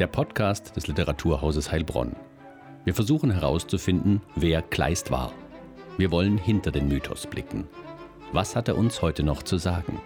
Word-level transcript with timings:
Der 0.00 0.08
Podcast 0.08 0.74
des 0.74 0.88
Literaturhauses 0.88 1.70
Heilbronn. 1.70 2.16
Wir 2.82 2.94
versuchen 2.94 3.30
herauszufinden, 3.30 4.22
wer 4.34 4.60
Kleist 4.60 5.12
war. 5.12 5.32
Wir 5.98 6.10
wollen 6.10 6.36
hinter 6.36 6.72
den 6.72 6.88
Mythos 6.88 7.28
blicken. 7.28 7.68
Was 8.32 8.56
hat 8.56 8.66
er 8.66 8.76
uns 8.76 9.02
heute 9.02 9.22
noch 9.22 9.44
zu 9.44 9.56
sagen? 9.56 10.00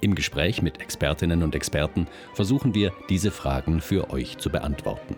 Im 0.00 0.14
Gespräch 0.14 0.62
mit 0.62 0.80
Expertinnen 0.80 1.42
und 1.42 1.56
Experten 1.56 2.06
versuchen 2.34 2.72
wir, 2.72 2.92
diese 3.08 3.32
Fragen 3.32 3.80
für 3.80 4.10
euch 4.10 4.38
zu 4.38 4.48
beantworten. 4.48 5.16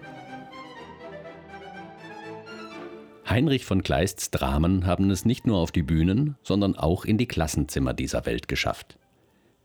Heinrich 3.28 3.66
von 3.66 3.82
Kleists 3.82 4.30
Dramen 4.30 4.86
haben 4.86 5.10
es 5.10 5.26
nicht 5.26 5.46
nur 5.46 5.58
auf 5.58 5.70
die 5.70 5.82
Bühnen, 5.82 6.38
sondern 6.42 6.78
auch 6.78 7.04
in 7.04 7.18
die 7.18 7.28
Klassenzimmer 7.28 7.92
dieser 7.92 8.24
Welt 8.24 8.48
geschafft. 8.48 8.96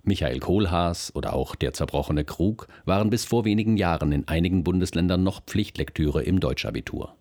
Michael 0.08 0.40
Kohlhaas 0.40 1.14
oder 1.14 1.34
auch 1.34 1.56
Der 1.56 1.74
zerbrochene 1.74 2.24
Krug 2.24 2.68
waren 2.86 3.10
bis 3.10 3.26
vor 3.26 3.46
wenigen 3.46 3.76
Jahren 3.78 4.12
in 4.14 4.28
einigen 4.28 4.64
Bundesländern 4.64 5.22
noch 5.22 5.42
Pflichtlektüre 5.44 6.24
im 6.24 6.40
Deutschabitur. 6.40 7.16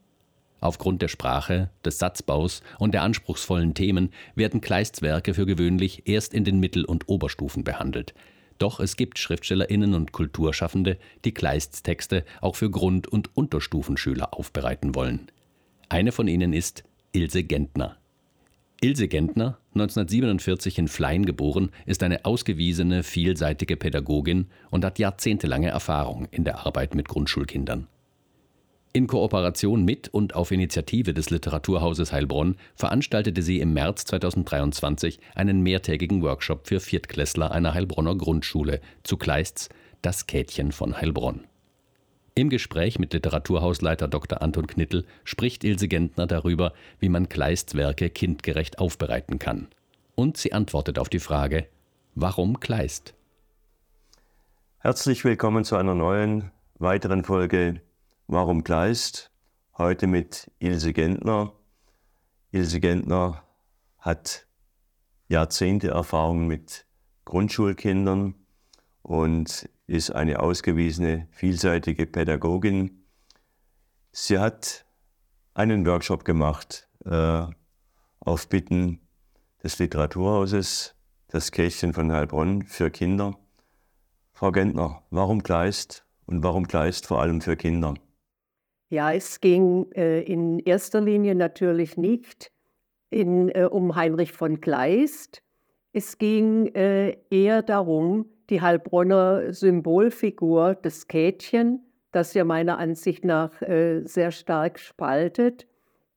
Aufgrund 0.60 1.02
der 1.02 1.08
Sprache, 1.08 1.70
des 1.84 1.98
Satzbaus 1.98 2.62
und 2.78 2.94
der 2.94 3.02
anspruchsvollen 3.02 3.74
Themen 3.74 4.10
werden 4.36 4.60
Kleists 4.60 5.02
Werke 5.02 5.34
für 5.34 5.46
gewöhnlich 5.46 6.02
erst 6.06 6.32
in 6.32 6.44
den 6.44 6.60
Mittel- 6.60 6.84
und 6.84 7.08
Oberstufen 7.08 7.64
behandelt. 7.64 8.14
Doch 8.58 8.80
es 8.80 8.96
gibt 8.96 9.18
SchriftstellerInnen 9.18 9.94
und 9.94 10.12
Kulturschaffende, 10.12 10.96
die 11.24 11.34
Kleists 11.34 11.82
Texte 11.82 12.24
auch 12.40 12.56
für 12.56 12.70
Grund- 12.70 13.08
und 13.08 13.36
Unterstufenschüler 13.36 14.32
aufbereiten 14.32 14.94
wollen. 14.94 15.26
Eine 15.88 16.12
von 16.12 16.26
ihnen 16.26 16.52
ist 16.52 16.84
Ilse 17.12 17.44
Gentner. 17.44 17.98
Ilse 18.82 19.08
Gentner, 19.08 19.58
1947 19.74 20.78
in 20.78 20.88
Flein 20.88 21.24
geboren, 21.24 21.70
ist 21.86 22.02
eine 22.02 22.26
ausgewiesene, 22.26 23.02
vielseitige 23.02 23.76
Pädagogin 23.76 24.48
und 24.70 24.84
hat 24.84 24.98
jahrzehntelange 24.98 25.68
Erfahrung 25.68 26.28
in 26.30 26.44
der 26.44 26.66
Arbeit 26.66 26.94
mit 26.94 27.08
Grundschulkindern. 27.08 27.88
In 28.92 29.06
Kooperation 29.06 29.84
mit 29.84 30.08
und 30.08 30.34
auf 30.34 30.50
Initiative 30.50 31.14
des 31.14 31.30
Literaturhauses 31.30 32.12
Heilbronn 32.12 32.56
veranstaltete 32.74 33.42
sie 33.42 33.60
im 33.60 33.72
März 33.72 34.04
2023 34.06 35.20
einen 35.34 35.62
mehrtägigen 35.62 36.22
Workshop 36.22 36.66
für 36.66 36.80
Viertklässler 36.80 37.50
einer 37.50 37.72
Heilbronner 37.72 38.16
Grundschule 38.16 38.80
zu 39.02 39.16
Kleists 39.16 39.70
Das 40.02 40.26
Kätchen 40.26 40.72
von 40.72 40.98
Heilbronn. 40.98 41.44
Im 42.38 42.50
Gespräch 42.50 42.98
mit 42.98 43.14
Literaturhausleiter 43.14 44.08
Dr. 44.08 44.42
Anton 44.42 44.66
Knittel 44.66 45.06
spricht 45.24 45.64
Ilse 45.64 45.88
Gentner 45.88 46.26
darüber, 46.26 46.74
wie 46.98 47.08
man 47.08 47.30
Kleists 47.30 47.74
Werke 47.74 48.10
kindgerecht 48.10 48.78
aufbereiten 48.78 49.38
kann. 49.38 49.68
Und 50.16 50.36
sie 50.36 50.52
antwortet 50.52 50.98
auf 50.98 51.08
die 51.08 51.18
Frage, 51.18 51.66
warum 52.14 52.60
Kleist? 52.60 53.14
Herzlich 54.80 55.24
willkommen 55.24 55.64
zu 55.64 55.76
einer 55.76 55.94
neuen, 55.94 56.50
weiteren 56.78 57.24
Folge 57.24 57.80
Warum 58.26 58.64
Kleist? 58.64 59.30
Heute 59.78 60.06
mit 60.06 60.50
Ilse 60.58 60.92
Gentner. 60.92 61.54
Ilse 62.50 62.80
Gentner 62.80 63.44
hat 63.98 64.46
Jahrzehnte 65.28 65.88
Erfahrung 65.88 66.46
mit 66.46 66.84
Grundschulkindern 67.24 68.34
und 69.00 69.70
ist 69.86 70.10
eine 70.10 70.40
ausgewiesene, 70.40 71.28
vielseitige 71.30 72.06
Pädagogin. 72.06 73.04
Sie 74.12 74.38
hat 74.38 74.84
einen 75.54 75.86
Workshop 75.86 76.24
gemacht 76.24 76.88
äh, 77.04 77.46
auf 78.20 78.48
Bitten 78.48 79.00
des 79.62 79.78
Literaturhauses, 79.78 80.94
das 81.28 81.52
Kästchen 81.52 81.92
von 81.92 82.12
Heilbronn 82.12 82.62
für 82.64 82.90
Kinder. 82.90 83.38
Frau 84.32 84.52
Gentner, 84.52 85.02
warum 85.10 85.42
Kleist 85.42 86.04
und 86.26 86.42
warum 86.42 86.66
Kleist 86.66 87.06
vor 87.06 87.20
allem 87.20 87.40
für 87.40 87.56
Kinder? 87.56 87.94
Ja, 88.88 89.12
es 89.12 89.40
ging 89.40 89.90
äh, 89.92 90.20
in 90.20 90.58
erster 90.60 91.00
Linie 91.00 91.34
natürlich 91.34 91.96
nicht 91.96 92.52
in, 93.10 93.48
äh, 93.48 93.68
um 93.70 93.96
Heinrich 93.96 94.32
von 94.32 94.60
Kleist. 94.60 95.42
Es 95.92 96.18
ging 96.18 96.66
äh, 96.74 97.16
eher 97.30 97.62
darum, 97.62 98.26
die 98.50 98.60
Heilbronner 98.60 99.52
Symbolfigur, 99.52 100.74
das 100.74 101.08
Kätchen, 101.08 101.80
das 102.12 102.34
ja 102.34 102.44
meiner 102.44 102.78
Ansicht 102.78 103.24
nach 103.24 103.60
äh, 103.62 104.02
sehr 104.04 104.30
stark 104.30 104.78
spaltet, 104.78 105.66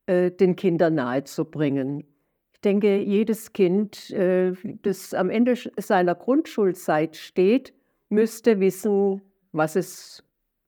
äh, 0.05 0.31
den 0.31 0.55
Kindern 0.55 0.95
nahezubringen. 0.95 2.05
Ich 2.53 2.61
denke, 2.61 2.97
jedes 2.97 3.53
Kind, 3.53 4.09
äh, 4.11 4.53
das 4.81 5.13
am 5.13 5.29
Ende 5.29 5.55
seiner 5.77 6.15
Grundschulzeit 6.15 7.15
steht, 7.15 7.73
müsste 8.09 8.59
wissen, 8.59 9.21
was 9.51 9.75
es 9.75 10.23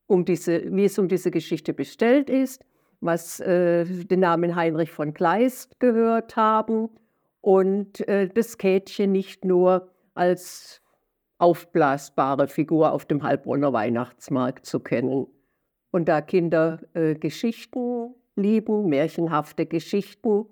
um 0.07 0.25
diese, 0.25 0.75
wie 0.75 0.85
es 0.85 0.97
um 0.99 1.07
diese 1.07 1.31
Geschichte 1.31 1.73
bestellt 1.73 2.29
ist, 2.29 2.65
was 2.99 3.39
äh, 3.39 3.85
den 3.85 4.19
Namen 4.19 4.55
Heinrich 4.55 4.91
von 4.91 5.13
Kleist 5.13 5.79
gehört 5.79 6.35
haben 6.35 6.89
und 7.41 8.07
äh, 8.07 8.27
das 8.27 8.57
Kätchen 8.57 9.11
nicht 9.11 9.45
nur 9.45 9.89
als 10.13 10.81
aufblasbare 11.41 12.47
Figur 12.47 12.91
auf 12.91 13.05
dem 13.05 13.23
Heilbronner 13.23 13.73
Weihnachtsmarkt 13.73 14.65
zu 14.65 14.79
kennen. 14.79 15.27
Und 15.91 16.07
da 16.07 16.21
Kinder 16.21 16.79
äh, 16.93 17.15
Geschichten 17.15 18.13
lieben, 18.35 18.87
märchenhafte 18.87 19.65
Geschichten, 19.65 20.45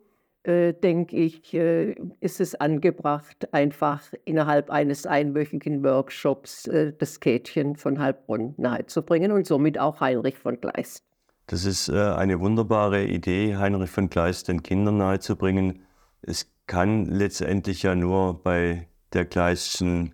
äh, 0.43 0.73
denke 0.73 1.15
ich, 1.15 1.53
äh, 1.53 1.95
ist 2.19 2.41
es 2.41 2.55
angebracht, 2.55 3.53
einfach 3.53 4.01
innerhalb 4.25 4.69
eines 4.69 5.05
einwöchigen 5.05 5.83
Workshops 5.83 6.67
äh, 6.67 6.93
das 6.97 7.19
Kätchen 7.19 7.75
von 7.75 7.99
Heilbronn 7.99 8.55
nahezubringen 8.57 9.31
und 9.31 9.45
somit 9.45 9.79
auch 9.79 10.01
Heinrich 10.01 10.37
von 10.37 10.59
Kleist. 10.59 11.03
Das 11.47 11.65
ist 11.65 11.89
äh, 11.89 11.97
eine 11.97 12.39
wunderbare 12.39 13.05
Idee, 13.05 13.55
Heinrich 13.57 13.89
von 13.89 14.09
Kleist 14.09 14.47
den 14.47 14.63
Kindern 14.63 14.97
nahezubringen. 14.97 15.83
Es 16.21 16.51
kann 16.67 17.05
letztendlich 17.05 17.83
ja 17.83 17.95
nur 17.95 18.41
bei 18.43 18.87
der 19.13 19.25
Kleistschen 19.25 20.13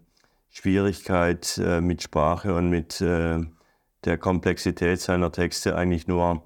Schwierigkeit 0.56 1.58
äh, 1.58 1.82
mit 1.82 2.02
Sprache 2.02 2.56
und 2.56 2.70
mit 2.70 3.02
äh, 3.02 3.40
der 4.06 4.18
Komplexität 4.18 5.02
seiner 5.02 5.32
Texte 5.34 5.76
eigentlich 5.76 6.08
nur 6.08 6.44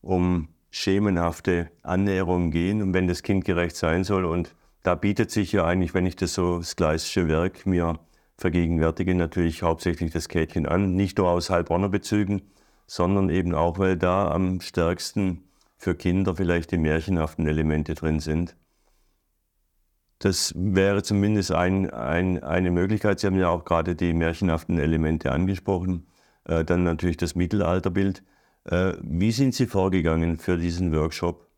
um 0.00 0.48
schemenhafte 0.70 1.70
Annäherungen 1.82 2.50
gehen 2.50 2.82
und 2.82 2.92
wenn 2.92 3.06
das 3.06 3.22
kindgerecht 3.22 3.76
sein 3.76 4.02
soll. 4.02 4.24
Und 4.24 4.56
da 4.82 4.96
bietet 4.96 5.30
sich 5.30 5.52
ja 5.52 5.64
eigentlich, 5.64 5.94
wenn 5.94 6.06
ich 6.06 6.16
das 6.16 6.34
so 6.34 6.58
das 6.58 6.74
Gleisische 6.74 7.28
Werk 7.28 7.64
mir 7.64 8.00
vergegenwärtige, 8.36 9.14
natürlich 9.14 9.62
hauptsächlich 9.62 10.10
das 10.10 10.28
Kätchen 10.28 10.66
an, 10.66 10.96
nicht 10.96 11.18
nur 11.18 11.28
aus 11.28 11.48
Heilbronner 11.48 11.88
Bezügen, 11.88 12.42
sondern 12.88 13.30
eben 13.30 13.54
auch, 13.54 13.78
weil 13.78 13.96
da 13.96 14.28
am 14.32 14.60
stärksten 14.60 15.44
für 15.76 15.94
Kinder 15.94 16.34
vielleicht 16.34 16.72
die 16.72 16.78
märchenhaften 16.78 17.46
Elemente 17.46 17.94
drin 17.94 18.18
sind. 18.18 18.56
Das 20.22 20.54
wäre 20.56 21.02
zumindest 21.02 21.50
ein, 21.50 21.90
ein, 21.90 22.44
eine 22.44 22.70
Möglichkeit. 22.70 23.18
Sie 23.18 23.26
haben 23.26 23.36
ja 23.36 23.48
auch 23.48 23.64
gerade 23.64 23.96
die 23.96 24.12
märchenhaften 24.12 24.78
Elemente 24.78 25.32
angesprochen. 25.32 26.06
Äh, 26.44 26.64
dann 26.64 26.84
natürlich 26.84 27.16
das 27.16 27.34
Mittelalterbild. 27.34 28.22
Äh, 28.64 28.92
wie 29.02 29.32
sind 29.32 29.52
Sie 29.52 29.66
vorgegangen 29.66 30.38
für 30.38 30.56
diesen 30.56 30.94
Workshop? 30.94 31.48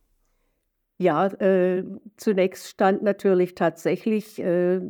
Ja, 0.96 1.26
äh, 1.26 1.84
zunächst 2.16 2.68
stand 2.68 3.02
natürlich 3.02 3.54
tatsächlich 3.54 4.38
äh, 4.38 4.80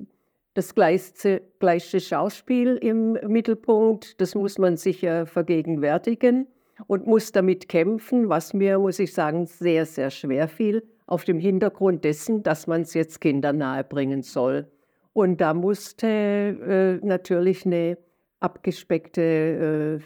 das 0.54 0.76
gleiche, 0.76 1.42
gleiche 1.58 1.98
Schauspiel 1.98 2.76
im 2.76 3.14
Mittelpunkt. 3.26 4.20
Das 4.20 4.36
muss 4.36 4.56
man 4.56 4.76
sich 4.76 5.00
vergegenwärtigen 5.00 6.46
und 6.86 7.08
muss 7.08 7.32
damit 7.32 7.68
kämpfen, 7.68 8.28
was 8.28 8.54
mir, 8.54 8.78
muss 8.78 9.00
ich 9.00 9.12
sagen, 9.12 9.46
sehr, 9.46 9.84
sehr 9.84 10.12
schwer 10.12 10.46
fiel, 10.46 10.84
auf 11.06 11.24
dem 11.24 11.38
Hintergrund 11.38 12.04
dessen, 12.04 12.42
dass 12.42 12.66
man 12.66 12.82
es 12.82 12.94
jetzt 12.94 13.20
Kindern 13.20 13.58
nahebringen 13.58 14.22
soll. 14.22 14.70
Und 15.12 15.40
da 15.40 15.54
musste 15.54 16.06
äh, 16.06 17.06
natürlich 17.06 17.66
eine 17.66 17.98
abgespeckte 18.40 20.00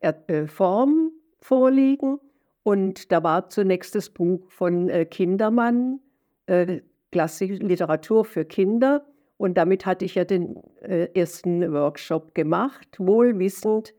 äh, 0.00 0.46
Form 0.46 1.12
vorliegen. 1.40 2.18
Und 2.62 3.10
da 3.10 3.22
war 3.22 3.48
zunächst 3.48 3.94
das 3.94 4.10
Buch 4.10 4.50
von 4.50 4.88
äh, 4.88 5.04
Kindermann, 5.04 6.00
äh, 6.46 6.80
Klassische 7.10 7.54
Literatur 7.54 8.24
für 8.24 8.46
Kinder. 8.46 9.04
Und 9.36 9.58
damit 9.58 9.84
hatte 9.84 10.06
ich 10.06 10.14
ja 10.14 10.24
den 10.24 10.62
äh, 10.80 11.08
ersten 11.12 11.72
Workshop 11.72 12.34
gemacht, 12.34 12.88
wohl 12.98 13.38
wissend, 13.38 13.92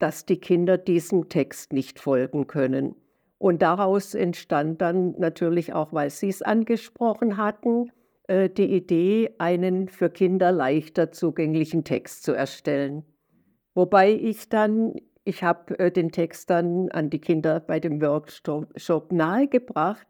dass 0.00 0.26
die 0.26 0.38
Kinder 0.38 0.78
diesem 0.78 1.28
Text 1.28 1.72
nicht 1.72 2.00
folgen 2.00 2.48
können. 2.48 2.96
Und 3.40 3.62
daraus 3.62 4.14
entstand 4.14 4.82
dann 4.82 5.14
natürlich 5.16 5.72
auch, 5.72 5.94
weil 5.94 6.10
Sie 6.10 6.28
es 6.28 6.42
angesprochen 6.42 7.38
hatten, 7.38 7.90
äh, 8.28 8.50
die 8.50 8.70
Idee, 8.76 9.34
einen 9.38 9.88
für 9.88 10.10
Kinder 10.10 10.52
leichter 10.52 11.10
zugänglichen 11.10 11.82
Text 11.82 12.22
zu 12.22 12.34
erstellen. 12.34 13.02
Wobei 13.74 14.12
ich 14.12 14.50
dann, 14.50 14.92
ich 15.24 15.42
habe 15.42 15.78
äh, 15.78 15.90
den 15.90 16.12
Text 16.12 16.50
dann 16.50 16.90
an 16.90 17.08
die 17.08 17.18
Kinder 17.18 17.60
bei 17.60 17.80
dem 17.80 18.02
Workshop 18.02 19.10
nahegebracht, 19.10 20.06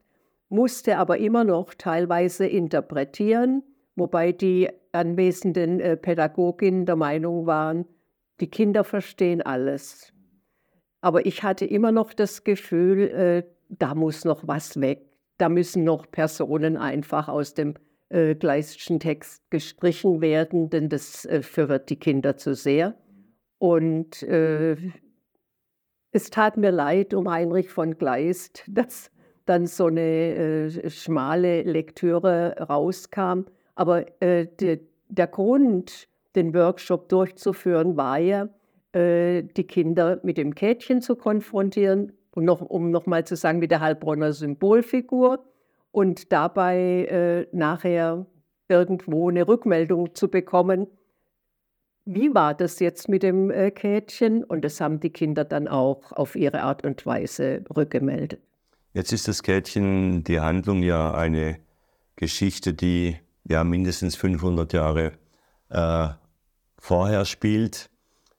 musste 0.48 0.98
aber 0.98 1.18
immer 1.18 1.44
noch 1.44 1.74
teilweise 1.74 2.48
interpretieren, 2.48 3.62
wobei 3.94 4.32
die 4.32 4.68
anwesenden 4.90 5.78
äh, 5.78 5.96
Pädagoginnen 5.96 6.84
der 6.84 6.96
Meinung 6.96 7.46
waren, 7.46 7.84
die 8.40 8.50
Kinder 8.50 8.82
verstehen 8.82 9.40
alles. 9.40 10.12
Aber 11.00 11.26
ich 11.26 11.42
hatte 11.42 11.64
immer 11.64 11.92
noch 11.92 12.12
das 12.12 12.44
Gefühl, 12.44 13.08
äh, 13.08 13.42
da 13.68 13.94
muss 13.94 14.24
noch 14.24 14.46
was 14.46 14.80
weg. 14.80 15.06
Da 15.38 15.48
müssen 15.48 15.84
noch 15.84 16.10
Personen 16.10 16.76
einfach 16.76 17.28
aus 17.28 17.54
dem 17.54 17.74
äh, 18.10 18.34
Gleistschen 18.34 19.00
Text 19.00 19.48
gestrichen 19.50 20.20
werden, 20.20 20.68
denn 20.68 20.88
das 20.88 21.24
äh, 21.24 21.42
verwirrt 21.42 21.88
die 21.88 21.98
Kinder 21.98 22.36
zu 22.36 22.54
sehr. 22.54 22.94
Und 23.58 24.22
äh, 24.24 24.76
es 26.12 26.30
tat 26.30 26.56
mir 26.56 26.72
leid 26.72 27.14
um 27.14 27.30
Heinrich 27.30 27.70
von 27.70 27.96
Kleist, 27.96 28.64
dass 28.68 29.10
dann 29.46 29.66
so 29.66 29.86
eine 29.86 30.00
äh, 30.00 30.90
schmale 30.90 31.62
Lektüre 31.62 32.56
rauskam. 32.58 33.44
Aber 33.74 34.04
äh, 34.22 34.46
de, 34.46 34.80
der 35.08 35.26
Grund, 35.26 36.08
den 36.36 36.54
Workshop 36.54 37.08
durchzuführen, 37.08 37.96
war 37.96 38.18
ja, 38.18 38.48
äh, 38.92 39.42
die 39.42 39.64
Kinder 39.64 40.20
mit 40.22 40.36
dem 40.36 40.54
Kätchen 40.54 41.02
zu 41.02 41.16
konfrontieren 41.16 42.12
und 42.32 42.44
noch, 42.44 42.60
um 42.60 42.90
nochmal 42.90 43.24
zu 43.24 43.36
sagen, 43.36 43.58
mit 43.58 43.70
der 43.70 43.80
Heilbronner 43.80 44.32
Symbolfigur 44.32 45.44
und 45.92 46.32
dabei 46.32 47.06
äh, 47.06 47.46
nachher 47.56 48.26
irgendwo 48.68 49.28
eine 49.28 49.46
Rückmeldung 49.48 50.14
zu 50.14 50.28
bekommen, 50.28 50.86
wie 52.04 52.34
war 52.34 52.54
das 52.54 52.80
jetzt 52.80 53.08
mit 53.08 53.22
dem 53.22 53.50
äh, 53.50 53.70
Kätchen? 53.70 54.42
Und 54.42 54.64
das 54.64 54.80
haben 54.80 55.00
die 55.00 55.10
Kinder 55.10 55.44
dann 55.44 55.68
auch 55.68 56.12
auf 56.12 56.34
ihre 56.34 56.62
Art 56.62 56.84
und 56.84 57.04
Weise 57.06 57.62
rückgemeldet. 57.74 58.40
Jetzt 58.94 59.12
ist 59.12 59.28
das 59.28 59.42
Kätchen, 59.42 60.24
die 60.24 60.40
Handlung 60.40 60.82
ja 60.82 61.14
eine 61.14 61.58
Geschichte, 62.16 62.74
die 62.74 63.16
ja 63.44 63.62
mindestens 63.64 64.16
500 64.16 64.72
Jahre 64.72 65.12
äh, 65.68 66.08
vorher 66.78 67.24
spielt. 67.24 67.90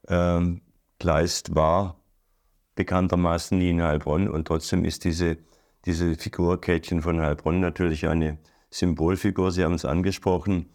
Ähm, 0.07 0.61
Kleist 0.99 1.55
war 1.55 2.01
bekanntermaßen 2.75 3.57
nie 3.57 3.71
in 3.71 3.81
Heilbronn 3.81 4.27
und 4.27 4.47
trotzdem 4.47 4.85
ist 4.85 5.03
diese, 5.03 5.37
diese 5.85 6.15
Figur 6.15 6.61
Kätchen 6.61 7.01
von 7.01 7.19
Heilbronn 7.19 7.59
natürlich 7.59 8.07
eine 8.07 8.37
Symbolfigur. 8.69 9.51
Sie 9.51 9.63
haben 9.63 9.73
es 9.73 9.85
angesprochen. 9.85 10.69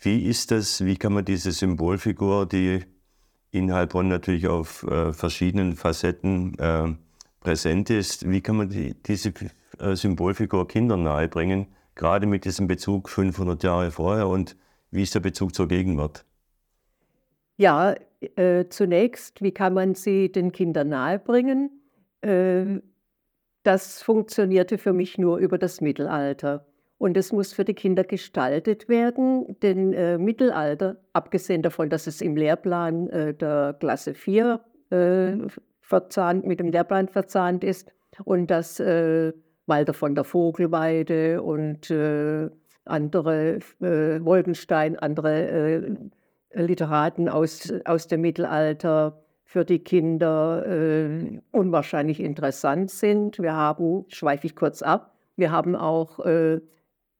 Wie 0.00 0.24
ist 0.24 0.50
das, 0.50 0.84
wie 0.84 0.96
kann 0.96 1.12
man 1.12 1.24
diese 1.24 1.52
Symbolfigur, 1.52 2.46
die 2.46 2.84
in 3.50 3.72
Heilbronn 3.72 4.08
natürlich 4.08 4.46
auf 4.46 4.84
äh, 4.84 5.12
verschiedenen 5.12 5.74
Facetten 5.74 6.56
äh, 6.58 6.94
präsent 7.40 7.90
ist, 7.90 8.28
wie 8.28 8.40
kann 8.40 8.56
man 8.56 8.68
die, 8.68 8.94
diese 9.02 9.32
äh, 9.78 9.96
Symbolfigur 9.96 10.68
Kindern 10.68 11.02
nahebringen, 11.02 11.66
gerade 11.94 12.26
mit 12.26 12.44
diesem 12.44 12.68
Bezug 12.68 13.08
500 13.08 13.62
Jahre 13.62 13.90
vorher 13.90 14.28
und 14.28 14.56
wie 14.90 15.02
ist 15.02 15.14
der 15.14 15.20
Bezug 15.20 15.54
zur 15.54 15.66
Gegenwart? 15.66 16.24
Ja, 17.58 17.96
äh, 18.36 18.66
zunächst, 18.68 19.42
wie 19.42 19.50
kann 19.50 19.74
man 19.74 19.96
sie 19.96 20.30
den 20.30 20.52
Kindern 20.52 20.90
nahebringen? 20.90 21.70
Äh, 22.20 22.80
das 23.64 24.00
funktionierte 24.00 24.78
für 24.78 24.92
mich 24.92 25.18
nur 25.18 25.38
über 25.38 25.58
das 25.58 25.80
Mittelalter. 25.80 26.66
Und 26.98 27.16
es 27.16 27.32
muss 27.32 27.52
für 27.52 27.64
die 27.64 27.74
Kinder 27.74 28.04
gestaltet 28.04 28.88
werden, 28.88 29.56
denn 29.60 29.92
äh, 29.92 30.18
Mittelalter, 30.18 30.98
abgesehen 31.12 31.62
davon, 31.62 31.90
dass 31.90 32.06
es 32.06 32.20
im 32.20 32.36
Lehrplan 32.36 33.08
äh, 33.10 33.34
der 33.34 33.76
Klasse 33.80 34.14
4 34.14 34.60
äh, 34.90 35.32
verzahnt, 35.80 36.46
mit 36.46 36.60
dem 36.60 36.68
Lehrplan 36.70 37.08
verzahnt 37.08 37.64
ist 37.64 37.92
und 38.24 38.52
dass 38.52 38.78
äh, 38.78 39.32
Walter 39.66 39.94
von 39.94 40.14
der 40.14 40.24
Vogelweide 40.24 41.42
und 41.42 41.90
äh, 41.90 42.50
andere, 42.84 43.58
äh, 43.80 44.24
Wolkenstein, 44.24 44.96
andere 44.96 45.96
Literaten 46.52 47.28
aus, 47.28 47.72
aus 47.84 48.06
dem 48.06 48.22
Mittelalter 48.22 49.22
für 49.44 49.64
die 49.64 49.78
Kinder 49.78 50.64
unwahrscheinlich 51.52 52.20
interessant 52.20 52.90
sind. 52.90 53.38
Wir 53.38 53.54
haben, 53.54 54.04
schweife 54.08 54.46
ich 54.46 54.54
kurz 54.54 54.82
ab, 54.82 55.14
wir 55.36 55.50
haben 55.50 55.74
auch 55.74 56.18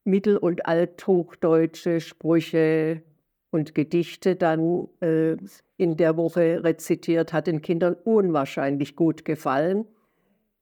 mittel- 0.08 0.38
und 0.38 0.66
althochdeutsche 0.66 2.00
Sprüche 2.00 3.02
und 3.50 3.75
Gedichte 3.75 4.36
dann 4.36 4.88
äh, 5.00 5.36
in 5.76 5.96
der 5.96 6.16
Woche 6.16 6.62
rezitiert, 6.64 7.32
hat 7.32 7.46
den 7.46 7.62
Kindern 7.62 7.96
unwahrscheinlich 8.04 8.96
gut 8.96 9.25
gefallen. 9.25 9.86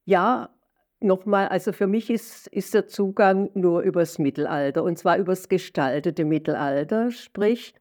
Ja, 0.04 0.50
nochmal, 1.00 1.48
also 1.48 1.72
für 1.72 1.86
mich 1.86 2.10
ist, 2.10 2.46
ist 2.48 2.74
der 2.74 2.86
Zugang 2.86 3.50
nur 3.54 3.80
übers 3.80 4.18
Mittelalter 4.18 4.84
und 4.84 4.98
zwar 4.98 5.18
übers 5.18 5.48
gestaltete 5.48 6.24
Mittelalter. 6.24 7.10
Sprich, 7.10 7.74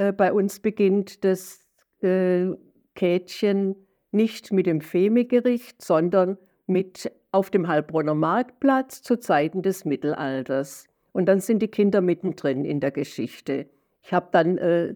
äh, 0.00 0.12
bei 0.12 0.32
uns 0.32 0.60
beginnt 0.60 1.24
das 1.24 1.60
äh, 2.00 2.46
Kätchen 2.94 3.76
nicht 4.12 4.50
mit 4.52 4.66
dem 4.66 4.80
Femegericht, 4.80 5.82
sondern 5.82 6.38
mit 6.66 7.12
auf 7.32 7.50
dem 7.50 7.68
Heilbronner 7.68 8.14
Marktplatz 8.14 9.02
zu 9.02 9.20
Zeiten 9.20 9.62
des 9.62 9.84
Mittelalters. 9.84 10.86
Und 11.12 11.26
dann 11.26 11.40
sind 11.40 11.60
die 11.60 11.68
Kinder 11.68 12.00
mittendrin 12.00 12.64
in 12.64 12.80
der 12.80 12.90
Geschichte. 12.92 13.66
Ich 14.02 14.12
habe 14.12 14.28
dann 14.32 14.56
äh, 14.58 14.94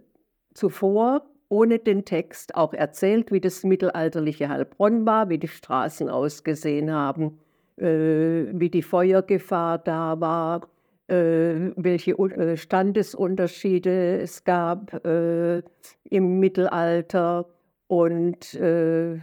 zuvor 0.54 1.26
ohne 1.50 1.78
den 1.78 2.04
Text 2.04 2.54
auch 2.54 2.72
erzählt, 2.72 3.30
wie 3.30 3.40
das 3.40 3.62
mittelalterliche 3.62 4.48
Heilbronn 4.48 5.04
war, 5.04 5.28
wie 5.28 5.38
die 5.38 5.48
Straßen 5.48 6.08
ausgesehen 6.08 6.90
haben, 6.90 7.38
äh, 7.76 8.46
wie 8.52 8.70
die 8.70 8.82
Feuergefahr 8.82 9.78
da 9.78 10.18
war, 10.18 10.62
welche 11.06 12.12
äh, 12.12 12.56
Standesunterschiede 12.56 14.20
es 14.20 14.44
gab 14.44 15.04
äh, 15.04 15.62
im 16.04 16.40
Mittelalter 16.40 17.46
und 17.88 18.54
äh, 18.54 19.18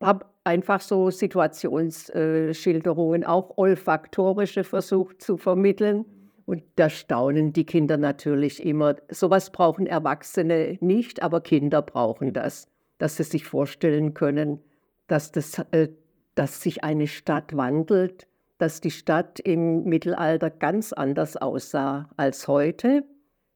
habe 0.00 0.24
einfach 0.44 0.80
so 0.80 1.10
Situationsschilderungen, 1.10 3.24
auch 3.24 3.56
olfaktorische 3.56 4.62
versucht 4.64 5.22
zu 5.22 5.36
vermitteln. 5.36 6.04
Und 6.44 6.64
da 6.76 6.90
staunen 6.90 7.52
die 7.52 7.64
Kinder 7.64 7.96
natürlich 7.96 8.64
immer. 8.64 8.96
Sowas 9.08 9.50
brauchen 9.50 9.86
Erwachsene 9.86 10.76
nicht, 10.80 11.22
aber 11.22 11.40
Kinder 11.40 11.82
brauchen 11.82 12.32
das, 12.32 12.66
dass 12.98 13.16
sie 13.16 13.22
sich 13.22 13.44
vorstellen 13.44 14.12
können, 14.14 14.58
dass, 15.06 15.30
das, 15.30 15.60
äh, 15.70 15.90
dass 16.34 16.60
sich 16.60 16.82
eine 16.82 17.06
Stadt 17.06 17.56
wandelt, 17.56 18.26
dass 18.62 18.80
die 18.80 18.90
Stadt 18.90 19.40
im 19.40 19.84
Mittelalter 19.84 20.48
ganz 20.50 20.92
anders 20.92 21.36
aussah 21.36 22.08
als 22.16 22.48
heute 22.48 23.04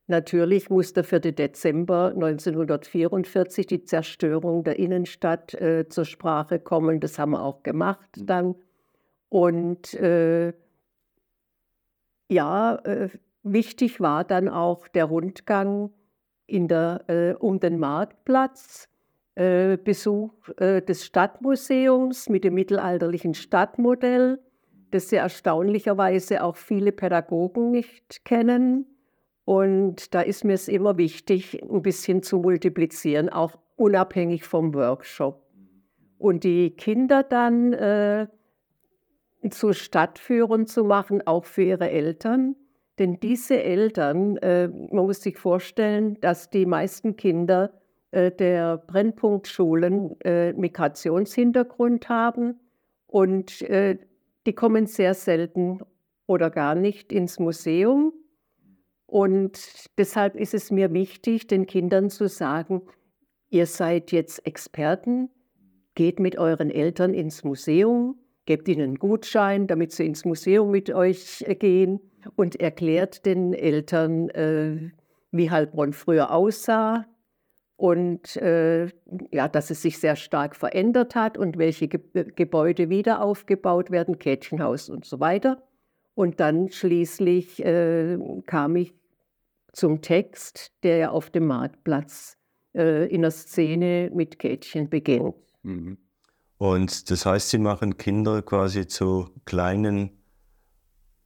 Natürlich 0.08 0.70
musste 0.70 1.02
für 1.02 1.18
den 1.18 1.34
Dezember 1.34 2.12
1944 2.14 3.66
die 3.66 3.84
Zerstörung 3.84 4.62
der 4.62 4.78
Innenstadt 4.78 5.54
äh, 5.54 5.88
zur 5.88 6.04
Sprache 6.04 6.60
kommen. 6.60 7.00
Das 7.00 7.18
haben 7.18 7.32
wir 7.32 7.42
auch 7.42 7.64
gemacht 7.64 8.16
mhm. 8.16 8.26
dann. 8.26 8.54
Und 9.28 9.94
äh, 9.94 10.52
ja, 12.28 12.76
äh, 12.84 13.08
wichtig 13.42 14.00
war 14.00 14.22
dann 14.22 14.48
auch 14.48 14.86
der 14.86 15.06
Rundgang 15.06 15.90
in 16.46 16.68
der, 16.68 17.02
äh, 17.08 17.32
um 17.32 17.58
den 17.58 17.80
Marktplatz, 17.80 18.88
äh, 19.34 19.76
Besuch 19.76 20.32
äh, 20.58 20.82
des 20.82 21.04
Stadtmuseums 21.04 22.28
mit 22.28 22.44
dem 22.44 22.54
mittelalterlichen 22.54 23.34
Stadtmodell, 23.34 24.38
das 24.96 25.10
ja 25.10 25.22
erstaunlicherweise 25.22 26.42
auch 26.42 26.56
viele 26.56 26.92
Pädagogen 26.92 27.70
nicht 27.70 28.24
kennen 28.24 28.86
und 29.46 30.12
da 30.12 30.22
ist 30.22 30.44
mir 30.44 30.54
es 30.54 30.66
immer 30.66 30.98
wichtig, 30.98 31.62
ein 31.62 31.80
bisschen 31.80 32.24
zu 32.24 32.38
multiplizieren, 32.38 33.28
auch 33.28 33.52
unabhängig 33.76 34.42
vom 34.42 34.74
Workshop. 34.74 35.40
Und 36.18 36.42
die 36.42 36.70
Kinder 36.70 37.22
dann 37.22 37.72
äh, 37.72 38.26
zu 39.48 39.72
Stadtführern 39.72 40.66
zu 40.66 40.82
machen, 40.82 41.24
auch 41.28 41.44
für 41.44 41.62
ihre 41.62 41.88
Eltern. 41.88 42.56
Denn 42.98 43.20
diese 43.20 43.62
Eltern, 43.62 44.36
äh, 44.38 44.66
man 44.66 45.06
muss 45.06 45.22
sich 45.22 45.38
vorstellen, 45.38 46.18
dass 46.20 46.50
die 46.50 46.66
meisten 46.66 47.14
Kinder 47.16 47.70
äh, 48.10 48.32
der 48.32 48.78
Brennpunktschulen 48.78 50.20
äh, 50.22 50.54
Migrationshintergrund 50.54 52.08
haben 52.08 52.58
und 53.06 53.62
äh, 53.62 53.98
die 54.46 54.54
kommen 54.54 54.86
sehr 54.86 55.14
selten 55.14 55.80
oder 56.26 56.50
gar 56.50 56.74
nicht 56.74 57.12
ins 57.12 57.38
Museum. 57.38 58.12
Und 59.06 59.60
deshalb 59.98 60.34
ist 60.36 60.54
es 60.54 60.70
mir 60.70 60.92
wichtig, 60.92 61.46
den 61.46 61.66
Kindern 61.66 62.10
zu 62.10 62.28
sagen, 62.28 62.82
ihr 63.50 63.66
seid 63.66 64.12
jetzt 64.12 64.46
Experten, 64.46 65.30
geht 65.94 66.18
mit 66.18 66.38
euren 66.38 66.70
Eltern 66.70 67.14
ins 67.14 67.44
Museum, 67.44 68.18
gebt 68.46 68.68
ihnen 68.68 68.82
einen 68.82 68.98
Gutschein, 68.98 69.66
damit 69.66 69.92
sie 69.92 70.06
ins 70.06 70.24
Museum 70.24 70.70
mit 70.70 70.90
euch 70.90 71.42
äh, 71.46 71.54
gehen 71.54 72.00
und 72.34 72.60
erklärt 72.60 73.26
den 73.26 73.52
Eltern, 73.52 74.28
äh, 74.30 74.90
wie 75.30 75.50
Heilbronn 75.50 75.92
früher 75.92 76.32
aussah 76.32 77.06
und 77.76 78.36
äh, 78.36 78.86
ja, 79.30 79.48
dass 79.48 79.70
es 79.70 79.82
sich 79.82 79.98
sehr 79.98 80.16
stark 80.16 80.56
verändert 80.56 81.14
hat 81.14 81.36
und 81.36 81.58
welche 81.58 81.88
Ge 81.88 82.00
Gebäude 82.34 82.88
wieder 82.88 83.20
aufgebaut 83.20 83.90
werden, 83.90 84.18
Kätchenhaus 84.18 84.88
und 84.88 85.04
so 85.04 85.20
weiter. 85.20 85.62
Und 86.14 86.40
dann 86.40 86.70
schließlich 86.70 87.62
äh, 87.64 88.18
kam 88.46 88.76
ich 88.76 88.94
zum 89.72 90.00
Text, 90.00 90.72
der 90.82 90.96
ja 90.96 91.10
auf 91.10 91.28
dem 91.28 91.46
Marktplatz 91.46 92.38
äh, 92.74 93.06
in 93.08 93.20
der 93.20 93.30
Szene 93.30 94.10
mit 94.14 94.38
Kätchen 94.38 94.88
beginnt. 94.88 95.34
Mhm. 95.62 95.98
Und 96.58 97.10
das 97.10 97.26
heißt, 97.26 97.50
Sie 97.50 97.58
machen 97.58 97.98
Kinder 97.98 98.40
quasi 98.40 98.86
zu 98.86 99.28
kleinen, 99.44 100.10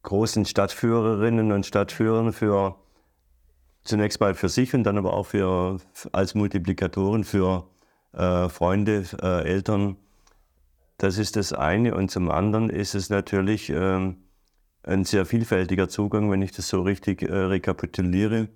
großen 0.03 0.43
Stadtführerinnen 0.43 1.53
und 1.53 1.65
Stadtführern 1.65 2.33
für 2.33 2.75
zunächst 3.83 4.19
mal 4.19 4.33
für 4.33 4.49
sich 4.49 4.73
und 4.73 4.83
dann 4.83 4.97
aber 4.97 5.13
auch 5.13 5.27
für, 5.27 5.79
als 6.11 6.35
Multiplikatoren 6.35 7.23
für 7.23 7.67
äh, 8.13 8.49
Freunde, 8.49 9.05
äh, 9.21 9.43
Eltern. 9.47 9.97
Das 10.97 11.17
ist 11.17 11.35
das 11.35 11.53
eine. 11.53 11.95
Und 11.95 12.11
zum 12.11 12.29
anderen 12.29 12.69
ist 12.69 12.95
es 12.95 13.09
natürlich 13.09 13.69
äh, 13.69 14.13
ein 14.83 15.05
sehr 15.05 15.25
vielfältiger 15.25 15.89
Zugang, 15.89 16.31
wenn 16.31 16.41
ich 16.41 16.51
das 16.51 16.67
so 16.67 16.81
richtig 16.81 17.23
äh, 17.23 17.33
rekapituliere. 17.33 18.49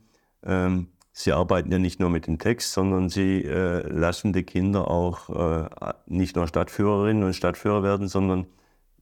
Ähm, 0.43 0.89
Sie 1.17 1.31
arbeiten 1.31 1.71
ja 1.71 1.79
nicht 1.79 2.01
nur 2.01 2.09
mit 2.09 2.27
dem 2.27 2.39
Text, 2.39 2.73
sondern 2.73 3.07
Sie 3.07 3.41
äh, 3.45 3.87
lassen 3.87 4.33
die 4.33 4.43
Kinder 4.43 4.91
auch 4.91 5.29
äh, 5.29 5.93
nicht 6.07 6.35
nur 6.35 6.45
Stadtführerinnen 6.47 7.23
und 7.23 7.33
Stadtführer 7.33 7.83
werden, 7.83 8.09
sondern 8.09 8.47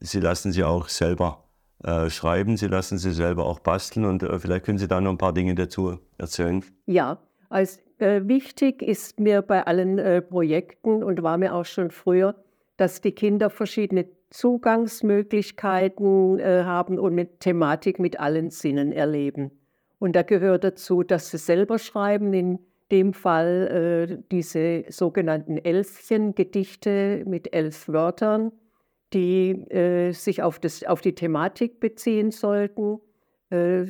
Sie 0.05 0.19
lassen 0.19 0.51
sie 0.51 0.65
auch 0.65 0.89
selber 0.89 1.45
äh, 1.83 2.09
schreiben, 2.09 2.57
Sie 2.57 2.67
lassen 2.67 2.97
sie 2.97 3.11
selber 3.11 3.45
auch 3.45 3.59
basteln 3.59 4.05
und 4.05 4.23
äh, 4.23 4.39
vielleicht 4.39 4.65
können 4.65 4.77
Sie 4.77 4.87
da 4.87 5.01
noch 5.01 5.11
ein 5.11 5.17
paar 5.17 5.33
Dinge 5.33 5.55
dazu 5.55 5.99
erzählen. 6.17 6.63
Ja, 6.85 7.19
als 7.49 7.79
äh, 7.99 8.21
wichtig 8.25 8.81
ist 8.81 9.19
mir 9.19 9.41
bei 9.41 9.65
allen 9.65 9.99
äh, 9.99 10.21
Projekten 10.21 11.03
und 11.03 11.23
war 11.23 11.37
mir 11.37 11.53
auch 11.53 11.65
schon 11.65 11.91
früher, 11.91 12.35
dass 12.77 13.01
die 13.01 13.11
Kinder 13.11 13.49
verschiedene 13.49 14.07
Zugangsmöglichkeiten 14.31 16.41
haben 16.43 16.97
und 16.97 17.13
mit 17.13 17.39
Thematik 17.39 17.99
mit 17.99 18.19
allen 18.19 18.49
Sinnen 18.49 18.91
erleben. 18.91 19.51
Und 19.99 20.15
da 20.15 20.23
gehört 20.23 20.63
dazu, 20.63 21.03
dass 21.03 21.29
sie 21.29 21.37
selber 21.37 21.77
schreiben, 21.77 22.33
in 22.33 22.57
dem 22.91 23.13
Fall 23.13 24.07
äh, 24.09 24.17
diese 24.31 24.85
sogenannten 24.89 25.57
Elfchen-Gedichte 25.57 27.23
mit 27.25 27.53
elf 27.53 27.87
Wörtern, 27.87 28.51
die 29.13 29.51
äh, 29.71 30.11
sich 30.11 30.41
auf, 30.41 30.59
das, 30.59 30.83
auf 30.83 31.01
die 31.01 31.15
Thematik 31.15 31.79
beziehen 31.79 32.31
sollten. 32.31 32.99
Äh, 33.49 33.85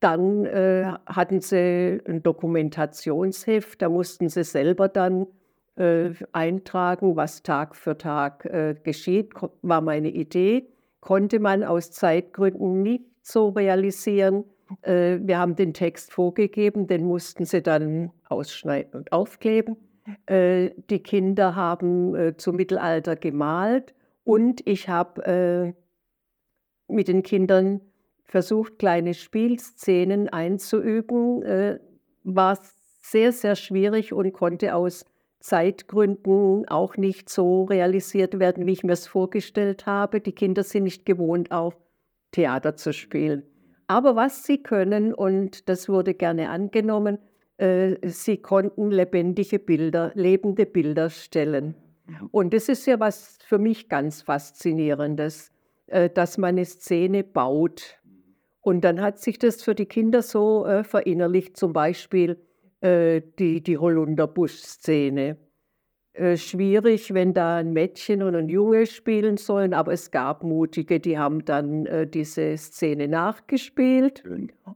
dann 0.00 0.44
äh, 0.46 0.92
hatten 1.06 1.40
sie 1.40 2.00
ein 2.06 2.22
Dokumentationsheft, 2.22 3.80
da 3.80 3.88
mussten 3.88 4.28
sie 4.28 4.42
selber 4.42 4.88
dann 4.88 5.28
äh, 5.76 6.10
eintragen, 6.32 7.14
was 7.16 7.42
Tag 7.42 7.76
für 7.76 7.96
Tag 7.96 8.44
äh, 8.44 8.74
geschieht, 8.82 9.30
war 9.62 9.80
meine 9.80 10.10
Idee. 10.10 10.68
Konnte 11.00 11.38
man 11.38 11.62
aus 11.62 11.92
Zeitgründen 11.92 12.82
nicht 12.82 13.04
so 13.22 13.50
realisieren, 13.50 14.44
äh, 14.82 15.18
wir 15.22 15.38
haben 15.38 15.54
den 15.54 15.72
Text 15.72 16.12
vorgegeben, 16.12 16.88
den 16.88 17.04
mussten 17.04 17.44
sie 17.44 17.62
dann 17.62 18.10
ausschneiden 18.28 18.94
und 18.94 19.12
aufkleben. 19.12 19.76
Die 20.28 20.98
Kinder 21.04 21.54
haben 21.54 22.34
zum 22.36 22.56
Mittelalter 22.56 23.14
gemalt 23.14 23.94
und 24.24 24.66
ich 24.66 24.88
habe 24.88 25.74
mit 26.88 27.08
den 27.08 27.22
Kindern 27.22 27.80
versucht, 28.24 28.78
kleine 28.78 29.14
Spielszenen 29.14 30.28
einzuüben. 30.28 31.80
War 32.24 32.58
sehr, 33.00 33.32
sehr 33.32 33.56
schwierig 33.56 34.12
und 34.12 34.32
konnte 34.32 34.74
aus 34.74 35.04
Zeitgründen 35.42 36.68
auch 36.68 36.96
nicht 36.96 37.28
so 37.28 37.64
realisiert 37.64 38.38
werden, 38.38 38.66
wie 38.66 38.72
ich 38.72 38.84
mir 38.84 38.92
es 38.92 39.06
vorgestellt 39.06 39.86
habe. 39.86 40.20
Die 40.20 40.32
Kinder 40.32 40.62
sind 40.62 40.84
nicht 40.84 41.04
gewohnt, 41.04 41.50
auch 41.50 41.74
Theater 42.30 42.76
zu 42.76 42.92
spielen. 42.92 43.42
Aber 43.88 44.16
was 44.16 44.44
sie 44.44 44.62
können, 44.62 45.12
und 45.12 45.68
das 45.68 45.88
wurde 45.88 46.14
gerne 46.14 46.48
angenommen, 46.48 47.18
äh, 47.58 47.96
sie 48.08 48.38
konnten 48.38 48.90
lebendige 48.90 49.58
Bilder, 49.58 50.12
lebende 50.14 50.64
Bilder 50.64 51.10
stellen. 51.10 51.74
Und 52.30 52.54
das 52.54 52.68
ist 52.68 52.86
ja 52.86 53.00
was 53.00 53.38
für 53.46 53.58
mich 53.58 53.88
ganz 53.88 54.22
Faszinierendes, 54.22 55.50
äh, 55.86 56.10
dass 56.10 56.38
man 56.38 56.50
eine 56.50 56.64
Szene 56.64 57.24
baut. 57.24 57.98
Und 58.60 58.82
dann 58.82 59.00
hat 59.00 59.18
sich 59.18 59.38
das 59.38 59.62
für 59.62 59.74
die 59.74 59.86
Kinder 59.86 60.22
so 60.22 60.64
äh, 60.66 60.84
verinnerlicht, 60.84 61.56
zum 61.56 61.72
Beispiel 61.72 62.38
äh, 62.80 63.20
die, 63.38 63.62
die 63.62 63.78
Holunderbusch-Szene. 63.78 65.36
Schwierig, 66.34 67.14
wenn 67.14 67.32
da 67.32 67.56
ein 67.56 67.72
Mädchen 67.72 68.22
und 68.22 68.34
ein 68.34 68.50
Junge 68.50 68.84
spielen 68.84 69.38
sollen, 69.38 69.72
aber 69.72 69.94
es 69.94 70.10
gab 70.10 70.44
Mutige, 70.44 71.00
die 71.00 71.18
haben 71.18 71.46
dann 71.46 71.88
diese 72.10 72.54
Szene 72.58 73.08
nachgespielt. 73.08 74.22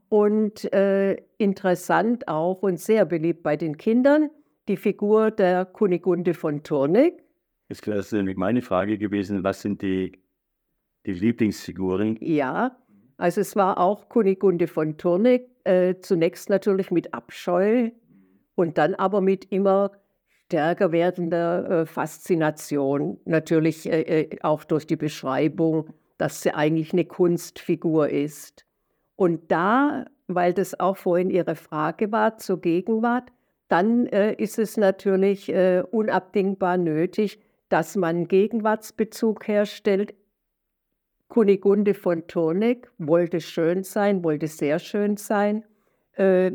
Und 0.09 0.67
interessant 1.37 2.27
auch 2.27 2.63
und 2.63 2.79
sehr 2.79 3.05
beliebt 3.05 3.43
bei 3.43 3.55
den 3.55 3.77
Kindern, 3.77 4.31
die 4.67 4.77
Figur 4.77 5.31
der 5.31 5.65
Kunigunde 5.65 6.33
von 6.33 6.63
Turnig. 6.63 7.23
Jetzt 7.69 7.85
wäre 7.87 7.97
das 7.97 8.11
nämlich 8.11 8.37
meine 8.37 8.61
Frage 8.61 8.97
gewesen, 8.97 9.43
was 9.43 9.61
sind 9.61 9.81
die, 9.81 10.13
die 11.05 11.13
Lieblingsfiguren? 11.13 12.17
Ja, 12.21 12.77
also 13.17 13.41
es 13.41 13.55
war 13.55 13.79
auch 13.79 14.09
Kunigunde 14.09 14.67
von 14.67 14.97
Turnig, 14.97 15.49
äh, 15.63 15.95
zunächst 16.01 16.49
natürlich 16.49 16.91
mit 16.91 17.13
Abscheu 17.13 17.91
und 18.55 18.77
dann 18.77 18.95
aber 18.95 19.21
mit 19.21 19.45
immer 19.51 19.91
stärker 20.45 20.91
werdender 20.91 21.69
äh, 21.69 21.85
Faszination, 21.85 23.19
natürlich 23.25 23.89
äh, 23.89 24.01
äh, 24.01 24.37
auch 24.41 24.63
durch 24.63 24.87
die 24.87 24.95
Beschreibung, 24.95 25.89
dass 26.17 26.41
sie 26.41 26.53
eigentlich 26.53 26.93
eine 26.93 27.05
Kunstfigur 27.05 28.09
ist. 28.09 28.65
Und 29.15 29.51
da, 29.51 30.05
weil 30.27 30.53
das 30.53 30.79
auch 30.79 30.95
vorhin 30.95 31.29
Ihre 31.29 31.55
Frage 31.55 32.11
war 32.11 32.37
zur 32.37 32.61
Gegenwart, 32.61 33.31
dann 33.67 34.07
äh, 34.07 34.33
ist 34.33 34.59
es 34.59 34.77
natürlich 34.77 35.49
äh, 35.49 35.83
unabdingbar 35.91 36.77
nötig, 36.77 37.39
dass 37.69 37.95
man 37.95 38.27
Gegenwartsbezug 38.27 39.47
herstellt. 39.47 40.13
Kunigunde 41.27 41.93
von 41.93 42.27
Turnig 42.27 42.89
wollte 42.97 43.41
schön 43.41 43.83
sein, 43.83 44.23
wollte 44.23 44.47
sehr 44.47 44.79
schön 44.79 45.17
sein, 45.17 45.65
äh, 46.13 46.51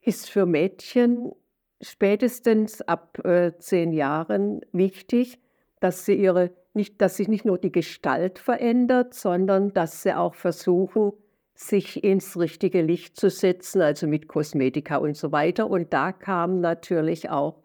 ist 0.00 0.30
für 0.30 0.46
Mädchen 0.46 1.32
spätestens 1.80 2.82
ab 2.82 3.24
äh, 3.24 3.52
zehn 3.58 3.92
Jahren 3.92 4.60
wichtig, 4.72 5.38
dass 5.78 6.04
sie 6.04 6.14
ihre 6.14 6.50
nicht, 6.74 7.00
dass 7.00 7.16
sich 7.16 7.28
nicht 7.28 7.44
nur 7.44 7.58
die 7.58 7.72
Gestalt 7.72 8.38
verändert, 8.38 9.14
sondern 9.14 9.72
dass 9.72 10.02
sie 10.02 10.14
auch 10.14 10.34
versuchen, 10.34 11.12
sich 11.60 12.02
ins 12.02 12.38
richtige 12.38 12.80
Licht 12.80 13.16
zu 13.16 13.28
setzen, 13.28 13.82
also 13.82 14.06
mit 14.06 14.28
Kosmetika 14.28 14.96
und 14.96 15.16
so 15.16 15.30
weiter. 15.30 15.68
Und 15.68 15.92
da 15.92 16.10
kam 16.12 16.60
natürlich 16.60 17.28
auch 17.28 17.62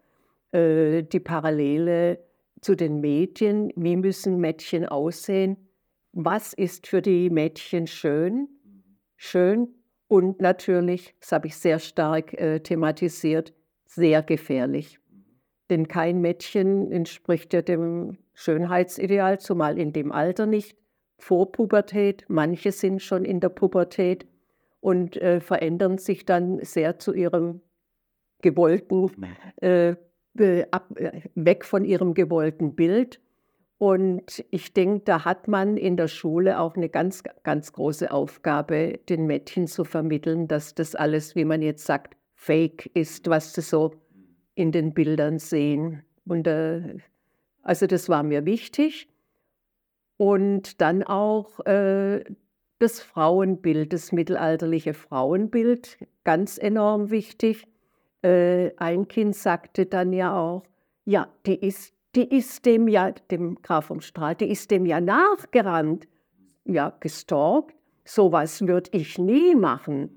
äh, 0.52 1.02
die 1.02 1.20
Parallele 1.20 2.18
zu 2.60 2.74
den 2.74 3.00
Medien. 3.00 3.72
Wie 3.74 3.96
müssen 3.96 4.38
Mädchen 4.38 4.86
aussehen? 4.86 5.56
Was 6.12 6.52
ist 6.52 6.86
für 6.86 7.00
die 7.00 7.30
Mädchen 7.30 7.86
schön? 7.86 8.48
Schön 9.16 9.68
und 10.08 10.40
natürlich, 10.40 11.14
das 11.20 11.32
habe 11.32 11.46
ich 11.46 11.56
sehr 11.56 11.78
stark 11.78 12.34
äh, 12.34 12.60
thematisiert, 12.60 13.54
sehr 13.86 14.22
gefährlich. 14.22 14.98
Denn 15.70 15.88
kein 15.88 16.20
Mädchen 16.20 16.92
entspricht 16.92 17.54
ja 17.54 17.62
dem 17.62 18.18
Schönheitsideal, 18.34 19.40
zumal 19.40 19.78
in 19.78 19.92
dem 19.92 20.12
Alter 20.12 20.44
nicht. 20.46 20.76
Vor 21.18 21.52
Pubertät, 21.52 22.24
manche 22.28 22.72
sind 22.72 23.02
schon 23.02 23.24
in 23.24 23.40
der 23.40 23.48
Pubertät 23.48 24.26
und 24.80 25.16
äh, 25.16 25.40
verändern 25.40 25.98
sich 25.98 26.24
dann 26.24 26.62
sehr 26.62 26.98
zu 26.98 27.12
ihrem 27.12 27.60
gewollten, 28.42 29.10
äh, 29.60 29.96
ab, 30.70 30.96
äh, 30.96 31.22
weg 31.34 31.64
von 31.64 31.84
ihrem 31.84 32.14
gewollten 32.14 32.74
Bild. 32.74 33.20
Und 33.78 34.44
ich 34.50 34.72
denke, 34.72 35.04
da 35.04 35.24
hat 35.24 35.48
man 35.48 35.76
in 35.76 35.96
der 35.96 36.08
Schule 36.08 36.60
auch 36.60 36.76
eine 36.76 36.88
ganz, 36.88 37.22
ganz 37.42 37.72
große 37.72 38.10
Aufgabe, 38.10 39.00
den 39.08 39.26
Mädchen 39.26 39.66
zu 39.66 39.84
vermitteln, 39.84 40.48
dass 40.48 40.74
das 40.74 40.94
alles, 40.94 41.34
wie 41.34 41.44
man 41.44 41.60
jetzt 41.60 41.84
sagt, 41.84 42.16
Fake 42.34 42.86
ist, 42.94 43.28
was 43.28 43.54
sie 43.54 43.62
so 43.62 43.94
in 44.54 44.72
den 44.72 44.94
Bildern 44.94 45.38
sehen. 45.38 46.04
Und 46.24 46.46
äh, 46.46 46.98
also 47.62 47.86
das 47.86 48.08
war 48.08 48.22
mir 48.22 48.46
wichtig. 48.46 49.08
Und 50.16 50.80
dann 50.80 51.02
auch 51.02 51.60
äh, 51.66 52.24
das 52.78 53.00
Frauenbild, 53.00 53.92
das 53.92 54.12
mittelalterliche 54.12 54.94
Frauenbild, 54.94 55.98
ganz 56.24 56.58
enorm 56.58 57.10
wichtig. 57.10 57.66
äh, 58.22 58.72
ein 58.76 59.08
Kind 59.08 59.36
sagte 59.36 59.86
dann 59.86 60.12
ja 60.12 60.36
auch, 60.36 60.64
ja, 61.04 61.28
die 61.46 61.54
ist, 61.54 61.94
die 62.14 62.36
ist 62.36 62.66
dem 62.66 62.88
ja, 62.88 63.12
dem 63.12 63.62
Graf 63.62 63.86
vom 63.86 64.00
Strahl, 64.00 64.34
die 64.34 64.50
ist 64.50 64.70
dem 64.70 64.86
ja 64.86 65.00
nachgerannt. 65.00 66.08
Ja, 66.64 66.92
gestalkt, 66.98 67.76
sowas 68.04 68.66
würde 68.66 68.90
ich 68.92 69.18
nie 69.18 69.54
machen. 69.54 70.10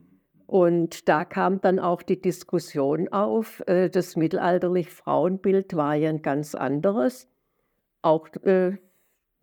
Und 0.48 1.08
da 1.08 1.26
kam 1.26 1.62
dann 1.62 1.78
auch 1.78 2.02
die 2.02 2.20
Diskussion 2.20 3.08
auf, 3.10 3.62
äh, 3.68 3.90
das 3.90 4.16
mittelalterliche 4.16 4.90
Frauenbild 4.90 5.76
war 5.76 5.94
ja 5.94 6.10
ein 6.10 6.24
ganz 6.24 6.56
anderes. 6.56 7.28
Auch 8.02 8.28
äh, 8.44 8.78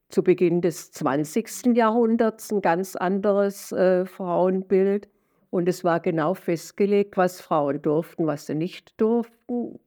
zu 0.08 0.22
Beginn 0.22 0.60
des 0.60 0.92
20. 0.92 1.76
Jahrhunderts 1.76 2.52
ein 2.52 2.60
ganz 2.62 2.96
anderes 2.96 3.72
äh, 3.72 4.06
Frauenbild. 4.06 5.08
Und 5.50 5.68
es 5.68 5.84
war 5.84 6.00
genau 6.00 6.34
festgelegt, 6.34 7.16
was 7.16 7.40
Frauen 7.40 7.80
durften, 7.80 8.26
was 8.26 8.46
sie 8.46 8.54
nicht 8.54 9.00
durften. 9.00 9.78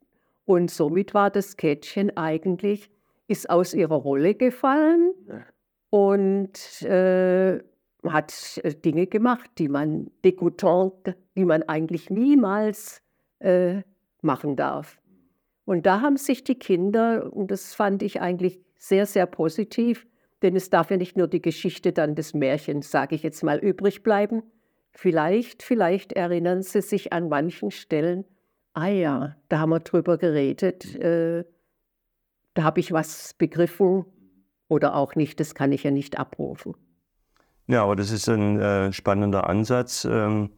Und 0.45 0.71
somit 0.71 1.13
war 1.13 1.29
das 1.29 1.57
Kätchen 1.57 2.15
eigentlich, 2.17 2.89
ist 3.27 3.49
aus 3.49 3.73
ihrer 3.73 3.95
Rolle 3.95 4.33
gefallen 4.33 5.13
und 5.89 6.81
äh, 6.81 7.59
hat 8.07 8.59
äh, 8.63 8.73
Dinge 8.73 9.07
gemacht, 9.07 9.49
die 9.57 9.69
man 9.69 10.09
dégoûtant, 10.23 11.15
die 11.35 11.45
man 11.45 11.63
eigentlich 11.63 12.09
niemals 12.09 13.01
äh, 13.39 13.81
machen 14.21 14.55
darf. 14.55 14.98
Und 15.69 15.85
da 15.85 16.01
haben 16.01 16.17
sich 16.17 16.43
die 16.43 16.57
Kinder, 16.57 17.31
und 17.31 17.51
das 17.51 17.75
fand 17.75 18.01
ich 18.01 18.21
eigentlich 18.21 18.59
sehr, 18.79 19.05
sehr 19.05 19.27
positiv, 19.27 20.07
denn 20.41 20.55
es 20.55 20.71
darf 20.71 20.89
ja 20.89 20.97
nicht 20.97 21.15
nur 21.15 21.27
die 21.27 21.43
Geschichte 21.43 21.93
dann 21.93 22.15
des 22.15 22.33
Märchens, 22.33 22.89
sage 22.89 23.13
ich 23.13 23.21
jetzt 23.21 23.43
mal, 23.43 23.59
übrig 23.59 24.01
bleiben. 24.01 24.41
Vielleicht, 24.93 25.61
vielleicht 25.61 26.13
erinnern 26.13 26.63
sie 26.63 26.81
sich 26.81 27.13
an 27.13 27.29
manchen 27.29 27.69
Stellen, 27.69 28.25
ah 28.73 28.87
ja, 28.87 29.35
da 29.47 29.59
haben 29.59 29.69
wir 29.69 29.79
drüber 29.79 30.17
geredet, 30.17 30.95
äh, 30.95 31.45
da 32.55 32.63
habe 32.63 32.79
ich 32.79 32.91
was 32.91 33.35
begriffen 33.35 34.05
oder 34.69 34.95
auch 34.95 35.13
nicht, 35.13 35.39
das 35.39 35.53
kann 35.53 35.71
ich 35.71 35.83
ja 35.83 35.91
nicht 35.91 36.17
abrufen. 36.17 36.73
Ja, 37.67 37.83
aber 37.83 37.95
das 37.95 38.09
ist 38.09 38.27
ein 38.27 38.59
äh, 38.59 38.91
spannender 38.91 39.47
Ansatz, 39.47 40.03
ähm, 40.03 40.49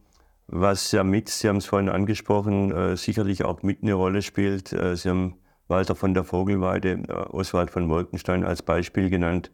was 0.52 0.92
ja 0.92 1.02
mit, 1.02 1.30
Sie 1.30 1.48
haben 1.48 1.56
es 1.56 1.66
vorhin 1.66 1.88
angesprochen, 1.88 2.72
äh, 2.72 2.96
sicherlich 2.96 3.44
auch 3.44 3.62
mit 3.62 3.82
eine 3.82 3.94
Rolle 3.94 4.20
spielt. 4.22 4.72
Äh, 4.72 4.96
Sie 4.96 5.08
haben 5.08 5.36
Walter 5.66 5.94
von 5.94 6.12
der 6.12 6.24
Vogelweide, 6.24 7.02
äh, 7.08 7.12
Oswald 7.30 7.70
von 7.70 7.88
Wolkenstein 7.88 8.44
als 8.44 8.62
Beispiel 8.62 9.08
genannt, 9.08 9.50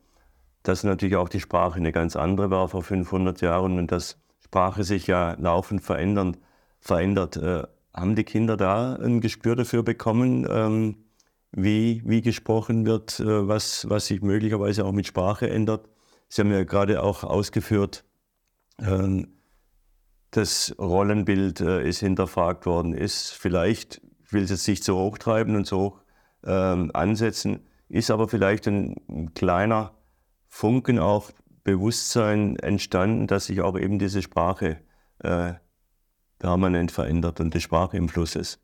dass 0.65 0.83
natürlich 0.83 1.17
auch 1.17 1.29
die 1.29 1.41
Sprache 1.41 1.77
eine 1.77 1.93
ganz 1.93 2.17
andere 2.17 2.51
war 2.51 2.69
vor 2.69 2.83
500 2.83 3.41
Jahren 3.41 3.79
und 3.79 3.93
dass 3.93 4.19
Sprache 4.41 4.83
sich 4.83 5.07
ja 5.07 5.37
laufend 5.39 5.83
verändern, 5.83 6.37
verändert. 6.81 7.37
Äh, 7.37 7.63
haben 7.95 8.17
die 8.17 8.25
Kinder 8.25 8.57
da 8.57 8.97
ein 8.97 9.21
Gespür 9.21 9.55
dafür 9.55 9.85
bekommen, 9.85 10.47
ähm, 10.51 10.97
wie, 11.53 12.03
wie 12.05 12.23
gesprochen 12.23 12.87
wird, 12.87 13.21
äh, 13.21 13.47
was, 13.47 13.89
was 13.89 14.07
sich 14.07 14.21
möglicherweise 14.21 14.85
auch 14.85 14.93
mit 14.93 15.07
Sprache 15.07 15.49
ändert? 15.49 15.89
Sie 16.29 16.43
haben 16.43 16.51
ja 16.51 16.65
gerade 16.65 17.03
auch 17.03 17.23
ausgeführt, 17.23 18.05
ähm, 18.81 19.38
das 20.31 20.75
Rollenbild 20.79 21.61
äh, 21.61 21.89
ist 21.89 22.01
hinterfragt 22.01 22.67
worden 22.67 22.95
ist. 22.95 23.31
Vielleicht 23.31 24.01
will 24.31 24.45
es 24.45 24.65
sich 24.65 24.83
zu 24.83 24.97
hoch 24.97 25.19
treiben 25.19 25.57
und 25.57 25.67
so 25.67 25.79
hoch 25.79 26.01
ähm, 26.45 26.91
ansetzen, 26.95 27.67
ist 27.89 28.11
aber 28.11 28.29
vielleicht 28.29 28.67
ein, 28.69 28.97
ein 29.09 29.35
kleiner 29.35 29.95
Funken 30.49 30.99
auch 30.99 31.31
Bewusstsein 31.65 32.57
entstanden, 32.57 33.27
dass 33.27 33.47
sich 33.47 33.61
auch 33.61 33.79
eben 33.79 33.99
diese 33.99 34.23
Sprache 34.23 34.79
äh, 35.19 35.55
permanent 36.39 36.93
verändert 36.93 37.41
und 37.41 37.53
die 37.55 37.61
Sprache 37.61 37.97
im 37.97 38.09
Fluss 38.09 38.37
ist. 38.37 38.61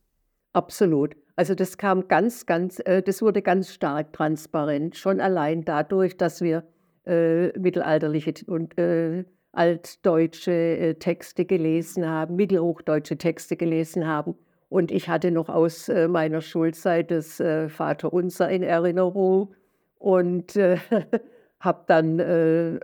Absolut. 0.52 1.16
Also 1.36 1.54
das 1.54 1.78
kam 1.78 2.06
ganz, 2.08 2.46
ganz, 2.46 2.80
äh, 2.84 3.02
das 3.02 3.20
wurde 3.20 3.42
ganz 3.42 3.72
stark 3.74 4.12
transparent, 4.12 4.96
schon 4.96 5.20
allein 5.20 5.64
dadurch, 5.64 6.16
dass 6.16 6.40
wir 6.40 6.64
äh, 7.06 7.48
mittelalterliche 7.58 8.34
und 8.46 8.78
äh, 8.78 9.24
altdeutsche 9.56 10.52
äh, 10.52 10.94
Texte 10.94 11.44
gelesen 11.44 12.08
haben, 12.08 12.36
mittelhochdeutsche 12.36 13.16
Texte 13.16 13.56
gelesen 13.56 14.06
haben. 14.06 14.34
Und 14.68 14.90
ich 14.90 15.08
hatte 15.08 15.30
noch 15.30 15.48
aus 15.48 15.88
äh, 15.88 16.08
meiner 16.08 16.40
Schulzeit 16.40 17.10
das 17.10 17.40
äh, 17.40 17.68
Vaterunser 17.68 18.48
in 18.50 18.62
Erinnerung 18.62 19.54
und 19.98 20.54
habe 21.60 21.84
dann, 21.86 22.20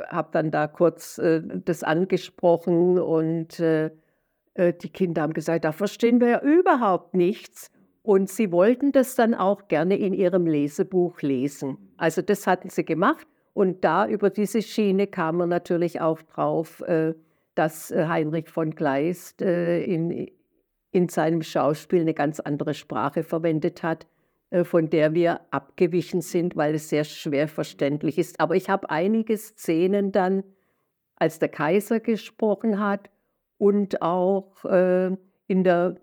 hab 0.08 0.32
dann 0.32 0.50
da 0.50 0.66
kurz 0.66 1.20
das 1.20 1.82
angesprochen 1.82 2.98
und 2.98 3.58
die 3.60 4.88
Kinder 4.88 5.20
haben 5.20 5.34
gesagt, 5.34 5.66
da 5.66 5.72
verstehen 5.72 6.18
wir 6.18 6.28
ja 6.28 6.40
überhaupt 6.40 7.12
nichts. 7.12 7.70
Und 8.02 8.30
sie 8.30 8.50
wollten 8.52 8.92
das 8.92 9.16
dann 9.16 9.34
auch 9.34 9.68
gerne 9.68 9.98
in 9.98 10.14
ihrem 10.14 10.46
Lesebuch 10.46 11.20
lesen. 11.20 11.76
Also 11.98 12.22
das 12.22 12.46
hatten 12.46 12.70
sie 12.70 12.86
gemacht 12.86 13.26
und 13.60 13.84
da 13.84 14.08
über 14.08 14.30
diese 14.30 14.62
Schiene 14.62 15.06
kam 15.06 15.36
man 15.36 15.50
natürlich 15.50 16.00
auch 16.00 16.22
drauf, 16.22 16.80
äh, 16.80 17.12
dass 17.54 17.90
äh, 17.90 18.06
Heinrich 18.06 18.48
von 18.48 18.74
Kleist 18.74 19.42
äh, 19.42 19.82
in, 19.82 20.30
in 20.92 21.10
seinem 21.10 21.42
Schauspiel 21.42 22.00
eine 22.00 22.14
ganz 22.14 22.40
andere 22.40 22.72
Sprache 22.72 23.22
verwendet 23.22 23.82
hat, 23.82 24.06
von 24.64 24.88
der 24.88 25.12
wir 25.12 25.42
abgewichen 25.50 26.22
sind, 26.22 26.56
weil 26.56 26.74
es 26.74 26.88
sehr 26.88 27.04
schwer 27.04 27.48
verständlich 27.48 28.16
ist. 28.16 28.40
Aber 28.40 28.56
ich 28.56 28.70
habe 28.70 28.88
einige 28.88 29.36
Szenen 29.36 30.10
dann, 30.10 30.42
als 31.16 31.38
der 31.38 31.50
Kaiser 31.50 32.00
gesprochen 32.00 32.80
hat 32.80 33.10
und 33.58 34.02
auch 34.02 34.64
in 34.64 35.62
der, 35.62 36.00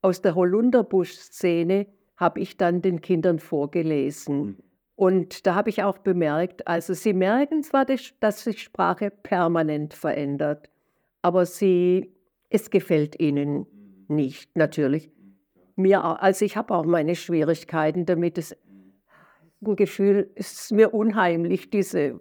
aus 0.00 0.22
der 0.22 0.36
Holunderbusch-Szene 0.36 1.86
habe 2.16 2.38
ich 2.38 2.56
dann 2.56 2.82
den 2.82 3.00
Kindern 3.00 3.40
vorgelesen. 3.40 4.62
Und 4.96 5.46
da 5.46 5.54
habe 5.54 5.68
ich 5.68 5.82
auch 5.82 5.98
bemerkt, 5.98 6.66
also 6.66 6.94
sie 6.94 7.12
merken 7.12 7.62
zwar, 7.62 7.84
dass 7.84 8.42
sich 8.42 8.62
Sprache 8.62 9.10
permanent 9.10 9.92
verändert, 9.92 10.70
aber 11.20 11.44
sie, 11.44 12.14
es 12.48 12.70
gefällt 12.70 13.20
ihnen 13.20 13.66
nicht, 14.08 14.56
natürlich. 14.56 15.10
Mir, 15.76 16.02
also 16.02 16.46
ich 16.46 16.56
habe 16.56 16.74
auch 16.74 16.86
meine 16.86 17.14
Schwierigkeiten 17.14 18.06
damit. 18.06 18.38
Es, 18.38 18.56
ein 19.66 19.76
Gefühl, 19.76 20.30
es 20.34 20.52
ist 20.52 20.72
mir 20.72 20.94
unheimlich, 20.94 21.70
diese 21.70 22.20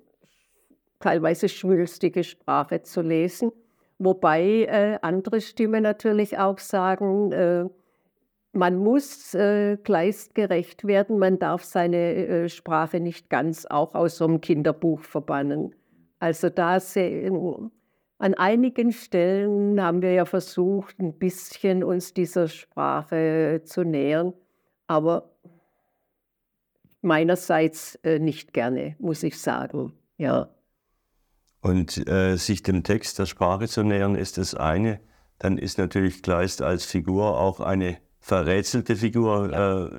teilweise 0.99 1.47
schwülstige 1.47 2.23
Sprache 2.23 2.81
zu 2.81 3.01
lesen. 3.01 3.51
Wobei 3.99 4.65
äh, 4.65 4.99
andere 5.01 5.39
Stimmen 5.39 5.83
natürlich 5.83 6.37
auch 6.37 6.59
sagen, 6.59 7.31
äh, 7.31 7.65
man 8.55 8.77
muss 8.77 9.33
äh, 9.33 9.77
gleisgerecht 9.83 10.87
werden, 10.87 11.19
man 11.19 11.39
darf 11.39 11.63
seine 11.63 11.97
äh, 11.97 12.49
Sprache 12.49 12.99
nicht 12.99 13.29
ganz 13.29 13.65
auch 13.65 13.93
aus 13.93 14.17
so 14.17 14.25
einem 14.25 14.41
Kinderbuch 14.41 15.01
verbannen. 15.01 15.75
Also 16.19 16.49
da 16.49 16.79
sehr, 16.79 17.31
an 18.17 18.33
einigen 18.33 18.93
Stellen 18.93 19.81
haben 19.81 20.01
wir 20.01 20.13
ja 20.13 20.25
versucht, 20.25 20.99
ein 20.99 21.17
bisschen 21.19 21.83
uns 21.83 22.13
dieser 22.13 22.47
Sprache 22.47 23.61
zu 23.65 23.83
nähern, 23.83 24.33
aber 24.87 25.35
meinerseits 27.01 27.95
äh, 28.03 28.19
nicht 28.19 28.53
gerne, 28.53 28.95
muss 28.99 29.21
ich 29.23 29.39
sagen. 29.39 29.91
Ja. 30.17 30.49
Und 31.61 32.07
äh, 32.07 32.37
sich 32.37 32.63
dem 32.63 32.83
Text 32.83 33.19
der 33.19 33.25
Sprache 33.25 33.67
zu 33.67 33.83
nähern, 33.83 34.15
ist 34.15 34.37
das 34.37 34.55
eine. 34.55 35.01
Dann 35.39 35.57
ist 35.57 35.77
natürlich 35.77 36.23
Kleist 36.23 36.61
als 36.61 36.85
Figur 36.85 37.37
auch 37.37 37.59
eine 37.59 37.97
verrätselte 38.25 38.95
Figur. 38.95 39.51
Ja. 39.51 39.85
Äh, 39.85 39.89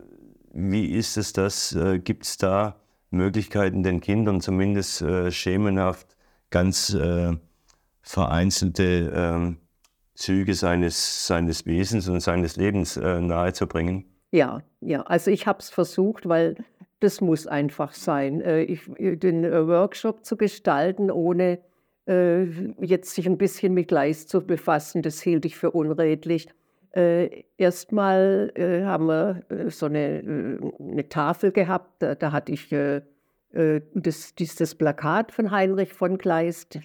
wie 0.52 0.86
ist 0.86 1.16
es 1.16 1.32
das? 1.32 1.74
Äh, 1.74 2.00
Gibt 2.00 2.24
es 2.24 2.38
da 2.38 2.74
Möglichkeiten, 3.10 3.84
den 3.84 4.00
Kindern 4.00 4.40
zumindest 4.40 5.00
äh, 5.00 5.30
schemenhaft 5.30 6.16
ganz 6.50 6.92
äh, 6.92 7.34
vereinzelte 8.02 9.12
ähm, 9.14 9.58
Züge 10.14 10.54
seines, 10.54 11.26
seines 11.26 11.66
Wesens 11.66 12.08
und 12.08 12.18
seines 12.20 12.56
Lebens 12.56 12.96
nahezubringen? 12.96 14.06
Ja, 14.30 14.62
ja. 14.80 15.02
Also 15.02 15.30
ich 15.30 15.46
habe 15.46 15.58
es 15.58 15.68
versucht, 15.68 16.26
weil 16.26 16.56
das 17.00 17.20
muss 17.20 17.46
einfach 17.46 17.92
sein, 17.92 18.40
ich, 18.40 18.80
den 18.96 19.42
Workshop 19.42 20.24
zu 20.24 20.38
gestalten, 20.38 21.10
ohne 21.10 21.58
jetzt 22.06 23.14
sich 23.14 23.26
ein 23.26 23.36
bisschen 23.36 23.74
mit 23.74 23.88
Gleis 23.88 24.26
zu 24.26 24.40
befassen. 24.40 25.02
Das 25.02 25.20
hielt 25.20 25.44
ich 25.44 25.56
für 25.56 25.72
unredlich. 25.72 26.48
Äh, 26.96 27.44
erstmal 27.58 28.50
äh, 28.54 28.82
haben 28.84 29.06
wir 29.06 29.42
äh, 29.50 29.68
so 29.68 29.84
eine, 29.84 30.22
äh, 30.22 30.58
eine 30.80 31.08
Tafel 31.10 31.52
gehabt, 31.52 32.02
da, 32.02 32.14
da 32.14 32.32
hatte 32.32 32.52
ich 32.52 32.72
äh, 32.72 33.02
äh, 33.52 33.82
das, 33.92 34.34
dieses 34.34 34.74
Plakat 34.74 35.30
von 35.30 35.50
Heinrich 35.50 35.92
von 35.92 36.16
Kleist, 36.16 36.78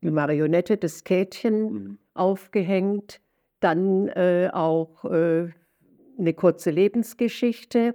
die 0.00 0.10
Marionette, 0.10 0.78
das 0.78 1.04
Kätchen 1.04 1.72
mhm. 1.72 1.98
aufgehängt, 2.14 3.20
dann 3.60 4.10
auch 4.50 5.04
eine 5.04 6.34
kurze 6.34 6.72
Lebensgeschichte, 6.72 7.94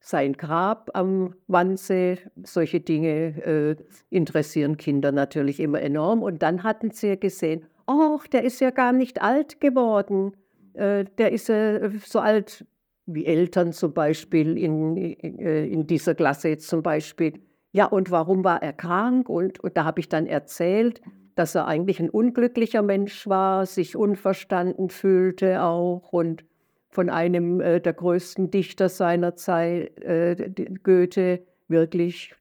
sein 0.00 0.32
Grab 0.32 0.90
am 0.94 1.34
Wannsee, 1.48 2.16
solche 2.42 2.80
Dinge 2.80 3.76
interessieren 4.08 4.78
Kinder 4.78 5.12
natürlich 5.12 5.60
immer 5.60 5.82
enorm. 5.82 6.22
Und 6.22 6.42
dann 6.42 6.62
hatten 6.62 6.92
sie 6.92 7.20
gesehen, 7.20 7.66
ach, 7.84 8.26
der 8.28 8.44
ist 8.44 8.62
ja 8.62 8.70
gar 8.70 8.94
nicht 8.94 9.20
alt 9.20 9.60
geworden 9.60 10.32
äh, 10.74 11.04
der 11.18 11.32
ist 11.32 11.50
äh, 11.50 11.90
so 12.04 12.20
alt 12.20 12.64
wie 13.06 13.26
Eltern 13.26 13.72
zum 13.72 13.92
Beispiel 13.92 14.56
in, 14.56 14.96
in, 14.96 15.38
äh, 15.38 15.66
in, 15.66 15.86
dieser 15.86 16.14
Klasse 16.14 16.48
jetzt 16.48 16.68
zum 16.68 16.82
Beispiel. 16.82 17.34
Ja, 17.72 17.86
und 17.86 18.10
warum 18.10 18.44
war 18.44 18.62
er 18.62 18.72
krank? 18.72 19.28
Und, 19.28 19.60
und 19.60 19.76
da 19.76 19.84
habe 19.84 20.00
ich 20.00 20.08
dann 20.08 20.26
erzählt, 20.26 21.00
dass 21.34 21.54
er 21.54 21.66
eigentlich 21.66 22.00
ein 22.00 22.10
unglücklicher 22.10 22.82
Mensch 22.82 23.26
war, 23.26 23.66
sich 23.66 23.96
unverstanden 23.96 24.90
fühlte 24.90 25.62
auch 25.62 26.12
und 26.12 26.44
von 26.90 27.08
einem 27.08 27.60
äh, 27.60 27.80
der 27.80 27.94
größten 27.94 28.50
Dichter 28.50 28.88
seiner 28.88 29.34
Zeit, 29.34 29.98
äh, 30.02 30.50
Goethe, 30.82 31.42
wirklich 31.68 32.34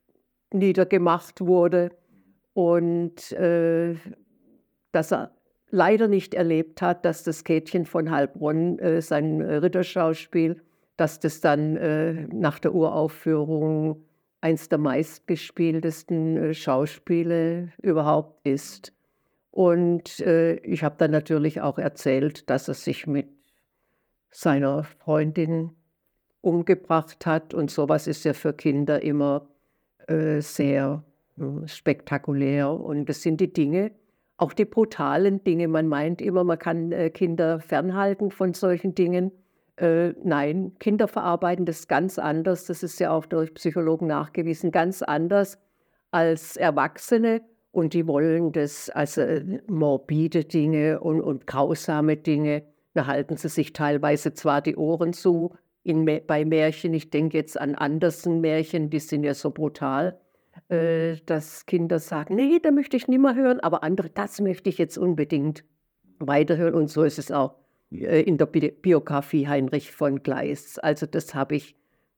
niedergemacht 0.54 1.40
wurde 1.40 1.92
und 2.54 3.32
äh, 3.32 3.96
dass 4.92 5.12
er 5.14 5.32
leider 5.72 6.08
nicht 6.08 6.34
erlebt 6.34 6.82
hat, 6.82 7.06
dass 7.06 7.24
das 7.24 7.44
Käthchen 7.44 7.86
von 7.86 8.12
Heilbronn, 8.12 8.78
äh, 8.80 9.02
sein 9.02 9.42
Ritterschauspiel, 9.42 10.62
dass 10.98 11.20
das 11.20 11.42
dann 11.42 11.78
äh, 11.78 12.28
nach 12.28 12.60
der 12.60 12.74
Uraufführung 12.76 14.04
eins 14.42 14.70
der 14.70 14.78
meistgespieltesten 14.78 16.38
äh, 16.38 16.54
Schauspiele 16.54 17.72
überhaupt 17.82 18.46
ist. 18.46 18.94
Und 19.52 20.20
äh, 20.22 20.56
ich 20.58 20.84
habe 20.84 20.96
dann 20.98 21.12
natürlich 21.12 21.62
auch 21.62 21.78
erzählt, 21.78 22.50
dass 22.50 22.68
er 22.68 22.74
sich 22.74 23.08
mit 23.08 23.28
seiner 24.30 24.84
Freundin 24.84 25.72
umgebracht 26.42 27.26
hat. 27.26 27.54
Und 27.54 27.70
sowas 27.70 28.08
ist 28.08 28.24
ja 28.24 28.34
für 28.34 28.54
Kinder 28.54 29.02
immer 29.02 29.48
äh, 30.08 30.42
sehr 30.42 31.04
äh, 31.38 31.68
spektakulär. 31.68 32.72
Und 32.72 33.08
das 33.08 33.22
sind 33.22 33.42
die 33.42 33.52
Dinge, 33.52 33.92
auch 34.42 34.54
die 34.54 34.66
brutalen 34.66 35.44
Dinge. 35.44 35.68
Man 35.68 35.88
meint 35.88 36.20
immer, 36.20 36.44
man 36.44 36.58
kann 36.58 36.92
äh, 36.92 37.12
Kinder 37.12 37.60
fernhalten 37.60 38.32
von 38.32 38.54
solchen 38.54 38.96
Dingen. 38.96 39.32
Äh, 39.78 40.14
nein, 40.24 40.74
Kinder 40.80 41.08
verarbeiten 41.08 41.66
das 41.66 41.88
ganz 41.88 42.18
anders. 42.18 42.66
Das 42.66 42.82
ist 42.82 43.00
ja 43.00 43.12
auch 43.12 43.28
durch 43.28 43.54
Psychologen 43.54 44.08
nachgewiesen, 44.08 44.72
ganz 44.72 45.04
anders 45.04 45.60
als 46.10 46.58
Erwachsene. 46.58 47.42
Und 47.72 47.94
die 47.94 48.08
wollen 48.08 48.52
das, 48.52 48.90
also 48.90 49.22
äh, 49.22 49.62
morbide 49.68 50.44
Dinge 50.44 51.00
und, 51.00 51.22
und 51.22 51.46
grausame 51.46 52.18
Dinge, 52.18 52.64
da 52.94 53.06
halten 53.06 53.38
sie 53.38 53.48
sich 53.48 53.74
teilweise 53.74 54.34
zwar 54.34 54.62
die 54.62 54.76
Ohren 54.76 55.14
zu 55.14 55.54
in, 55.84 56.06
bei 56.06 56.46
Märchen. 56.46 56.94
Ich 56.96 57.12
denke 57.12 57.38
jetzt 57.38 57.62
an 57.62 57.76
Andersen-Märchen, 57.76 58.90
die 58.90 59.00
sind 59.00 59.24
ja 59.24 59.36
so 59.36 59.52
brutal, 59.52 60.20
äh, 60.72 61.18
dass 61.26 61.66
Kinder 61.66 62.00
sagen, 62.00 62.36
nee, 62.36 62.60
da 62.60 62.72
möchte 62.72 62.96
ich 62.96 63.08
nicht 63.08 63.20
mehr 63.20 63.36
hören, 63.36 63.60
aber 63.60 63.84
andere, 63.84 64.10
das 64.10 64.40
möchte 64.40 64.70
ich 64.70 64.78
jetzt 64.78 64.98
unbedingt 64.98 65.66
weiterhören. 66.20 66.76
Und 66.76 66.90
so 66.90 67.04
ist 67.04 67.20
es 67.20 67.32
auch 67.32 67.56
äh, 67.92 68.22
in 68.22 68.38
der 68.38 68.46
Biografie 68.46 69.48
Heinrich 69.48 69.92
von 69.92 70.24
Gleis. 70.24 70.80
Also 70.80 71.06
das 71.06 71.36
habe 71.36 71.56
ich 71.56 71.76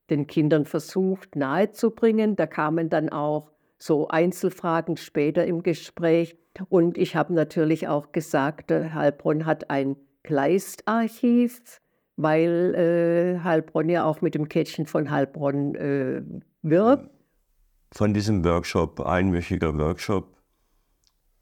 den 0.08 0.26
Kindern 0.26 0.66
versucht 0.66 1.34
nahezubringen. 1.34 2.36
Da 2.36 2.46
kamen 2.46 2.90
dann 2.90 3.08
auch 3.08 3.50
so 3.78 4.08
Einzelfragen 4.08 4.96
später 4.96 5.44
im 5.44 5.62
Gespräch. 5.62 6.36
Und 6.68 6.96
ich 6.96 7.16
habe 7.16 7.34
natürlich 7.34 7.88
auch 7.88 8.12
gesagt, 8.12 8.70
Heilbronn 8.70 9.46
hat 9.46 9.70
ein 9.70 9.96
Kleist-Archiv, 10.22 11.80
weil 12.16 12.74
äh, 12.76 13.42
Heilbronn 13.42 13.88
ja 13.88 14.04
auch 14.04 14.20
mit 14.20 14.36
dem 14.36 14.48
Kätzchen 14.48 14.86
von 14.86 15.10
Heilbronn 15.10 15.74
äh, 15.74 16.22
wirbt. 16.62 17.10
Von 17.96 18.12
diesem 18.12 18.44
Workshop, 18.44 19.06
einwöchiger 19.06 19.78
Workshop, 19.78 20.36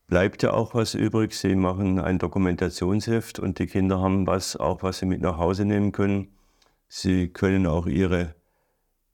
bleibt 0.07 0.43
ja 0.43 0.53
auch 0.53 0.75
was 0.75 0.93
übrig. 0.93 1.33
Sie 1.33 1.55
machen 1.55 1.99
ein 1.99 2.19
Dokumentationsheft 2.19 3.39
und 3.39 3.59
die 3.59 3.67
Kinder 3.67 4.01
haben 4.01 4.27
was, 4.27 4.57
auch 4.57 4.83
was 4.83 4.99
sie 4.99 5.07
mit 5.07 5.23
nach 5.23 5.39
Hause 5.39 5.65
nehmen 5.65 5.93
können. 5.93 6.29
Sie 6.89 7.29
können 7.29 7.67
auch 7.67 7.87
ihre, 7.87 8.35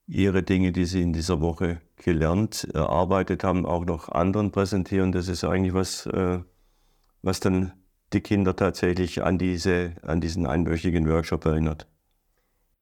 ihre 0.09 0.43
Dinge, 0.43 0.73
die 0.73 0.85
sie 0.85 1.01
in 1.01 1.13
dieser 1.13 1.41
Woche 1.41 1.81
gelernt, 1.95 2.67
erarbeitet 2.75 3.45
haben, 3.45 3.67
auch 3.67 3.85
noch 3.85 4.09
anderen 4.09 4.51
präsentieren. 4.51 5.13
Das 5.13 5.29
ist 5.29 5.45
eigentlich 5.45 5.75
was, 5.75 6.07
äh, 6.07 6.41
was 7.23 7.39
dann 7.39 7.73
die 8.13 8.21
Kinder 8.21 8.57
tatsächlich 8.57 9.23
an, 9.23 9.39
diese, 9.39 9.93
an 10.03 10.21
diesen 10.21 10.45
einwöchigen 10.45 11.09
Workshop 11.09 11.45
erinnert. 11.45 11.87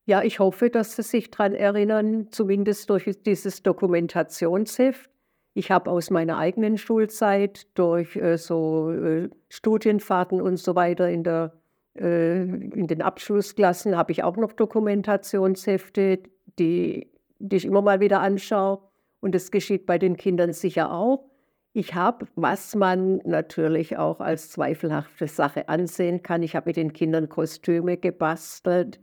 Ja, 0.07 0.23
ich 0.23 0.39
hoffe, 0.39 0.69
dass 0.69 0.95
sie 0.95 1.03
sich 1.03 1.31
daran 1.31 1.53
erinnern, 1.53 2.27
zumindest 2.31 2.89
durch 2.89 3.11
dieses 3.25 3.61
Dokumentationsheft. 3.61 5.09
Ich 5.53 5.69
habe 5.69 5.91
aus 5.91 6.11
meiner 6.11 6.37
eigenen 6.37 6.77
Schulzeit 6.77 7.67
durch 7.77 8.15
äh, 8.15 8.37
so 8.37 8.89
äh, 8.89 9.29
Studienfahrten 9.49 10.39
und 10.39 10.57
so 10.59 10.75
weiter 10.75 11.09
in, 11.09 11.25
der, 11.25 11.59
äh, 11.99 12.41
in 12.41 12.87
den 12.87 13.01
Abschlussklassen 13.01 13.97
habe 13.97 14.13
ich 14.13 14.23
auch 14.23 14.37
noch 14.37 14.53
Dokumentationshefte, 14.53 16.19
die, 16.57 17.11
die 17.39 17.55
ich 17.57 17.65
immer 17.65 17.81
mal 17.81 17.99
wieder 17.99 18.21
anschaue. 18.21 18.79
Und 19.19 19.35
das 19.35 19.51
geschieht 19.51 19.85
bei 19.85 19.97
den 19.97 20.15
Kindern 20.15 20.53
sicher 20.53 20.93
auch. 20.93 21.25
Ich 21.73 21.95
habe, 21.95 22.27
was 22.35 22.75
man 22.75 23.17
natürlich 23.25 23.97
auch 23.97 24.21
als 24.21 24.51
zweifelhafte 24.51 25.27
Sache 25.27 25.67
ansehen 25.67 26.23
kann, 26.23 26.43
ich 26.43 26.55
habe 26.55 26.69
mit 26.69 26.77
den 26.77 26.93
Kindern 26.93 27.27
Kostüme 27.27 27.97
gebastelt. 27.97 29.01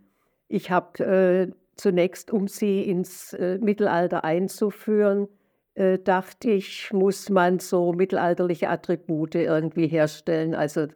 Ich 0.54 0.70
habe 0.70 1.04
äh, 1.04 1.52
zunächst, 1.74 2.32
um 2.32 2.46
sie 2.46 2.82
ins 2.82 3.32
äh, 3.32 3.58
Mittelalter 3.58 4.22
einzuführen, 4.22 5.26
äh, 5.74 5.98
dachte 5.98 6.50
ich, 6.50 6.92
muss 6.92 7.28
man 7.28 7.58
so 7.58 7.92
mittelalterliche 7.92 8.68
Attribute 8.68 9.34
irgendwie 9.34 9.88
herstellen. 9.88 10.54
Also 10.54 10.86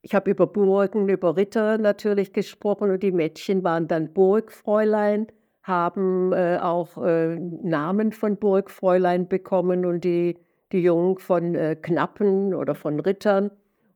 ich 0.00 0.14
habe 0.14 0.30
über 0.30 0.46
Burgen, 0.46 1.10
über 1.10 1.36
Ritter 1.36 1.76
natürlich 1.76 2.32
gesprochen 2.32 2.92
und 2.92 3.02
die 3.02 3.12
Mädchen 3.12 3.62
waren 3.62 3.88
dann 3.88 4.14
Burgfräulein, 4.14 5.26
haben 5.62 6.32
äh, 6.32 6.58
auch 6.62 6.96
äh, 6.96 7.36
Namen 7.36 8.10
von 8.10 8.38
Burgfräulein 8.38 9.28
bekommen 9.28 9.84
und 9.84 10.02
die, 10.02 10.38
die 10.72 10.80
Jungen 10.80 11.18
von 11.18 11.54
äh, 11.54 11.76
Knappen 11.76 12.54
oder 12.54 12.74
von 12.74 13.00
Rittern. 13.00 13.50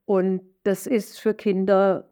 Und 0.05 0.43
das 0.65 0.87
ist 0.87 1.19
für 1.19 1.33
Kinder, 1.33 2.11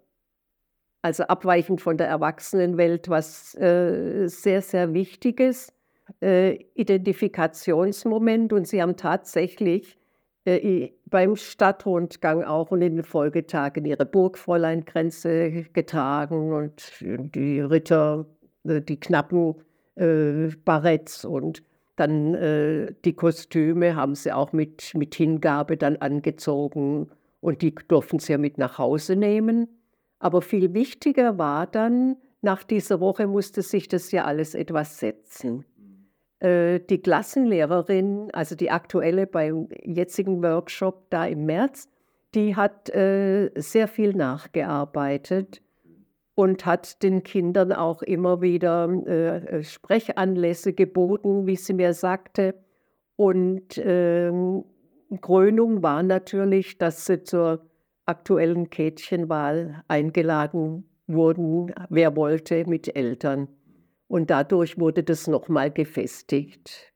also 1.02 1.24
abweichend 1.24 1.80
von 1.80 1.96
der 1.96 2.08
Erwachsenenwelt, 2.08 3.08
was 3.08 3.54
äh, 3.56 4.26
sehr, 4.28 4.62
sehr 4.62 4.92
Wichtiges 4.94 5.72
äh, 6.20 6.58
Identifikationsmoment 6.74 8.52
und 8.52 8.66
sie 8.66 8.82
haben 8.82 8.96
tatsächlich 8.96 9.98
äh, 10.44 10.90
beim 11.06 11.36
Stadtrundgang 11.36 12.44
auch 12.44 12.70
und 12.70 12.82
in 12.82 12.96
den 12.96 13.04
Folgetagen 13.04 13.84
ihre 13.84 14.06
Burgfräuleinkränze 14.06 15.64
getragen 15.72 16.52
und 16.52 16.92
die 17.00 17.60
Ritter, 17.60 18.26
äh, 18.64 18.80
die 18.80 19.00
knappen 19.00 19.56
äh, 19.96 20.48
Baretts 20.64 21.24
und 21.24 21.62
dann 21.96 22.34
äh, 22.34 22.92
die 23.04 23.14
Kostüme 23.14 23.96
haben 23.96 24.14
sie 24.14 24.32
auch 24.32 24.52
mit, 24.52 24.94
mit 24.94 25.14
Hingabe 25.14 25.76
dann 25.76 25.96
angezogen 25.96 27.10
und 27.40 27.62
die 27.62 27.74
durften 27.74 28.18
sie 28.18 28.32
ja 28.32 28.38
mit 28.38 28.58
nach 28.58 28.78
Hause 28.78 29.16
nehmen. 29.16 29.68
Aber 30.18 30.42
viel 30.42 30.74
wichtiger 30.74 31.38
war 31.38 31.66
dann, 31.66 32.16
nach 32.42 32.62
dieser 32.62 33.00
Woche 33.00 33.26
musste 33.26 33.62
sich 33.62 33.88
das 33.88 34.12
ja 34.12 34.24
alles 34.24 34.54
etwas 34.54 34.98
setzen. 34.98 35.64
Äh, 36.38 36.80
die 36.80 37.00
Klassenlehrerin, 37.00 38.30
also 38.32 38.54
die 38.54 38.70
aktuelle 38.70 39.26
beim 39.26 39.68
jetzigen 39.82 40.42
Workshop 40.42 41.10
da 41.10 41.26
im 41.26 41.46
März, 41.46 41.88
die 42.34 42.54
hat 42.54 42.90
äh, 42.94 43.50
sehr 43.56 43.88
viel 43.88 44.12
nachgearbeitet 44.12 45.62
und 46.34 46.66
hat 46.66 47.02
den 47.02 47.22
Kindern 47.22 47.72
auch 47.72 48.02
immer 48.02 48.42
wieder 48.42 48.88
äh, 49.06 49.64
Sprechanlässe 49.64 50.74
geboten, 50.74 51.46
wie 51.46 51.56
sie 51.56 51.72
mir 51.72 51.94
sagte. 51.94 52.54
Und 53.16 53.80
ähm, 53.82 54.64
Krönung 55.22 55.82
war 55.82 56.02
natürlich, 56.02 56.76
dass 56.76 57.06
sie 57.06 57.22
zur 57.22 57.64
aktuellen 58.06 58.70
Kätchenwahl 58.70 59.82
eingeladen 59.88 60.88
wurden, 61.06 61.74
wer 61.88 62.16
wollte, 62.16 62.64
mit 62.66 62.96
Eltern. 62.96 63.48
Und 64.08 64.30
dadurch 64.30 64.78
wurde 64.78 65.02
das 65.02 65.26
nochmal 65.26 65.70
gefestigt. 65.70 66.92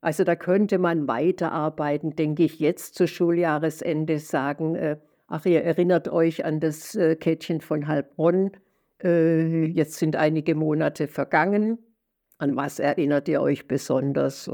Also 0.00 0.24
da 0.24 0.34
könnte 0.34 0.78
man 0.78 1.06
weiterarbeiten, 1.06 2.16
denke 2.16 2.44
ich, 2.44 2.58
jetzt 2.58 2.94
zu 2.94 3.06
Schuljahresende 3.06 4.18
sagen, 4.18 4.74
äh, 4.74 4.96
ach, 5.26 5.44
ihr 5.46 5.62
erinnert 5.62 6.08
euch 6.08 6.44
an 6.44 6.58
das 6.58 6.94
äh, 6.94 7.16
Kettchen 7.16 7.60
von 7.60 7.86
Heilbronn, 7.86 8.52
äh, 9.02 9.64
jetzt 9.66 9.94
sind 9.94 10.16
einige 10.16 10.54
Monate 10.54 11.06
vergangen, 11.06 11.78
an 12.38 12.56
was 12.56 12.78
erinnert 12.78 13.28
ihr 13.28 13.42
euch 13.42 13.68
besonders? 13.68 14.50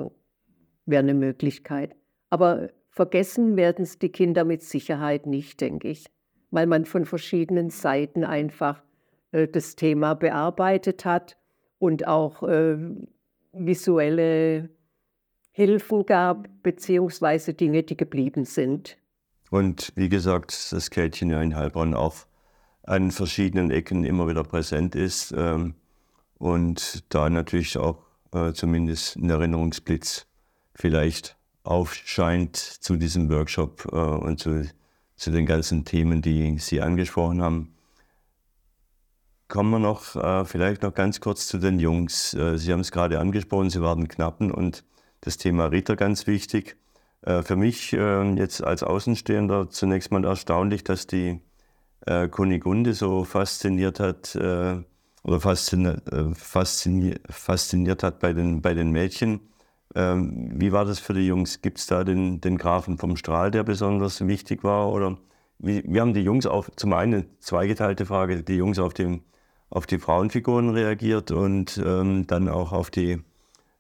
Wäre 0.86 1.02
eine 1.02 1.14
Möglichkeit. 1.14 1.94
Aber 2.30 2.70
vergessen 2.96 3.56
werden 3.56 3.82
es 3.82 3.98
die 3.98 4.08
Kinder 4.08 4.44
mit 4.44 4.62
Sicherheit 4.62 5.26
nicht, 5.26 5.60
denke 5.60 5.88
ich, 5.88 6.06
weil 6.50 6.66
man 6.66 6.86
von 6.86 7.04
verschiedenen 7.04 7.68
Seiten 7.68 8.24
einfach 8.24 8.82
äh, 9.32 9.46
das 9.46 9.76
Thema 9.76 10.14
bearbeitet 10.14 11.04
hat 11.04 11.36
und 11.78 12.08
auch 12.08 12.42
äh, 12.42 12.78
visuelle 13.52 14.70
Hilfen 15.52 16.06
gab, 16.06 16.48
beziehungsweise 16.62 17.52
Dinge, 17.52 17.82
die 17.82 17.98
geblieben 17.98 18.46
sind. 18.46 18.96
Und 19.50 19.92
wie 19.94 20.08
gesagt, 20.08 20.72
das 20.72 20.90
Kätchen 20.90 21.30
ja 21.30 21.40
in 21.42 21.54
Heilbronn 21.54 21.94
auch 21.94 22.26
an 22.82 23.10
verschiedenen 23.10 23.70
Ecken 23.70 24.04
immer 24.04 24.26
wieder 24.26 24.42
präsent 24.42 24.94
ist 24.94 25.34
ähm, 25.36 25.74
und 26.38 27.04
da 27.10 27.28
natürlich 27.28 27.76
auch 27.76 27.98
äh, 28.32 28.52
zumindest 28.52 29.16
ein 29.16 29.28
Erinnerungsblitz 29.28 30.26
vielleicht 30.74 31.36
aufscheint 31.66 32.56
zu 32.56 32.96
diesem 32.96 33.28
Workshop 33.30 33.86
äh, 33.92 33.96
und 33.96 34.38
zu, 34.38 34.68
zu 35.16 35.30
den 35.30 35.46
ganzen 35.46 35.84
Themen, 35.84 36.22
die 36.22 36.58
Sie 36.58 36.80
angesprochen 36.80 37.42
haben. 37.42 37.74
Kommen 39.48 39.70
wir 39.70 39.78
noch 39.78 40.16
äh, 40.16 40.44
vielleicht 40.44 40.82
noch 40.82 40.94
ganz 40.94 41.20
kurz 41.20 41.46
zu 41.46 41.58
den 41.58 41.78
Jungs. 41.78 42.34
Äh, 42.34 42.58
Sie 42.58 42.72
haben 42.72 42.80
es 42.80 42.90
gerade 42.90 43.20
angesprochen, 43.20 43.70
Sie 43.70 43.80
waren 43.80 44.08
Knappen 44.08 44.50
und 44.50 44.84
das 45.20 45.36
Thema 45.38 45.66
Ritter 45.66 45.96
ganz 45.96 46.26
wichtig. 46.26 46.76
Äh, 47.22 47.42
für 47.42 47.56
mich 47.56 47.92
äh, 47.92 48.34
jetzt 48.34 48.62
als 48.62 48.82
Außenstehender 48.82 49.70
zunächst 49.70 50.10
mal 50.10 50.24
erstaunlich, 50.24 50.84
dass 50.84 51.06
die 51.06 51.40
äh, 52.06 52.28
Kunigunde 52.28 52.94
so 52.94 53.24
fasziniert 53.24 54.00
hat 54.00 54.34
äh, 54.36 54.76
oder 55.22 55.40
fasziniert, 55.40 56.02
fasziniert, 57.28 58.02
hat 58.02 58.20
bei 58.20 58.32
den, 58.32 58.62
bei 58.62 58.74
den 58.74 58.90
Mädchen. 58.90 59.40
Ähm, 59.96 60.50
wie 60.52 60.72
war 60.72 60.84
das 60.84 60.98
für 60.98 61.14
die 61.14 61.26
Jungs? 61.26 61.62
Gibt 61.62 61.78
es 61.78 61.86
da 61.86 62.04
den, 62.04 62.42
den 62.42 62.58
Grafen 62.58 62.98
vom 62.98 63.16
Strahl, 63.16 63.50
der 63.50 63.64
besonders 63.64 64.26
wichtig 64.26 64.62
war? 64.62 64.92
Oder 64.92 65.16
wie, 65.58 65.82
wie 65.86 66.00
haben 66.02 66.12
die 66.12 66.20
Jungs 66.20 66.44
auf, 66.44 66.70
zum 66.76 66.92
einen 66.92 67.30
zweigeteilte 67.40 68.04
Frage, 68.04 68.42
die 68.42 68.56
Jungs 68.56 68.78
auf, 68.78 68.92
dem, 68.92 69.22
auf 69.70 69.86
die 69.86 69.98
Frauenfiguren 69.98 70.68
reagiert 70.68 71.30
und 71.30 71.82
ähm, 71.82 72.26
dann 72.26 72.50
auch 72.50 72.72
auf 72.72 72.90
die 72.90 73.22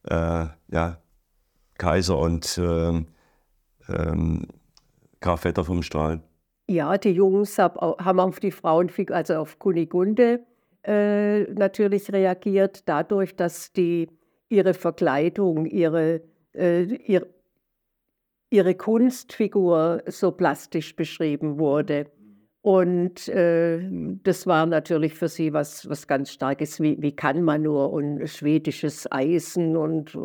äh, 0.08 0.46
ja, 0.68 0.98
Kaiser 1.76 2.16
und 2.16 2.58
ähm, 2.62 3.08
ähm, 3.90 4.46
Graf 5.20 5.42
Vetter 5.42 5.64
vom 5.64 5.82
Strahl? 5.82 6.22
Ja, 6.66 6.96
die 6.96 7.10
Jungs 7.10 7.58
hab, 7.58 7.78
haben 7.78 8.20
auf 8.20 8.40
die 8.40 8.52
Frauenfigur, 8.52 9.14
also 9.14 9.34
auf 9.34 9.58
Kunigunde 9.58 10.40
äh, 10.82 11.42
natürlich 11.52 12.10
reagiert, 12.10 12.88
dadurch, 12.88 13.36
dass 13.36 13.74
die 13.74 14.08
ihre 14.48 14.74
Verkleidung, 14.74 15.66
ihre, 15.66 16.22
äh, 16.54 16.82
ihr, 16.82 17.26
ihre 18.50 18.74
Kunstfigur 18.74 20.02
so 20.06 20.32
plastisch 20.32 20.94
beschrieben 20.96 21.58
wurde. 21.58 22.06
Und 22.62 23.28
äh, 23.28 23.80
das 24.24 24.46
war 24.46 24.66
natürlich 24.66 25.14
für 25.14 25.28
sie 25.28 25.52
was, 25.52 25.88
was 25.88 26.06
ganz 26.06 26.32
Starkes. 26.32 26.80
Wie, 26.80 27.00
wie 27.00 27.14
kann 27.14 27.42
man 27.42 27.62
nur 27.62 27.92
und 27.92 28.26
schwedisches 28.28 29.10
Eisen 29.10 29.76
und, 29.76 30.18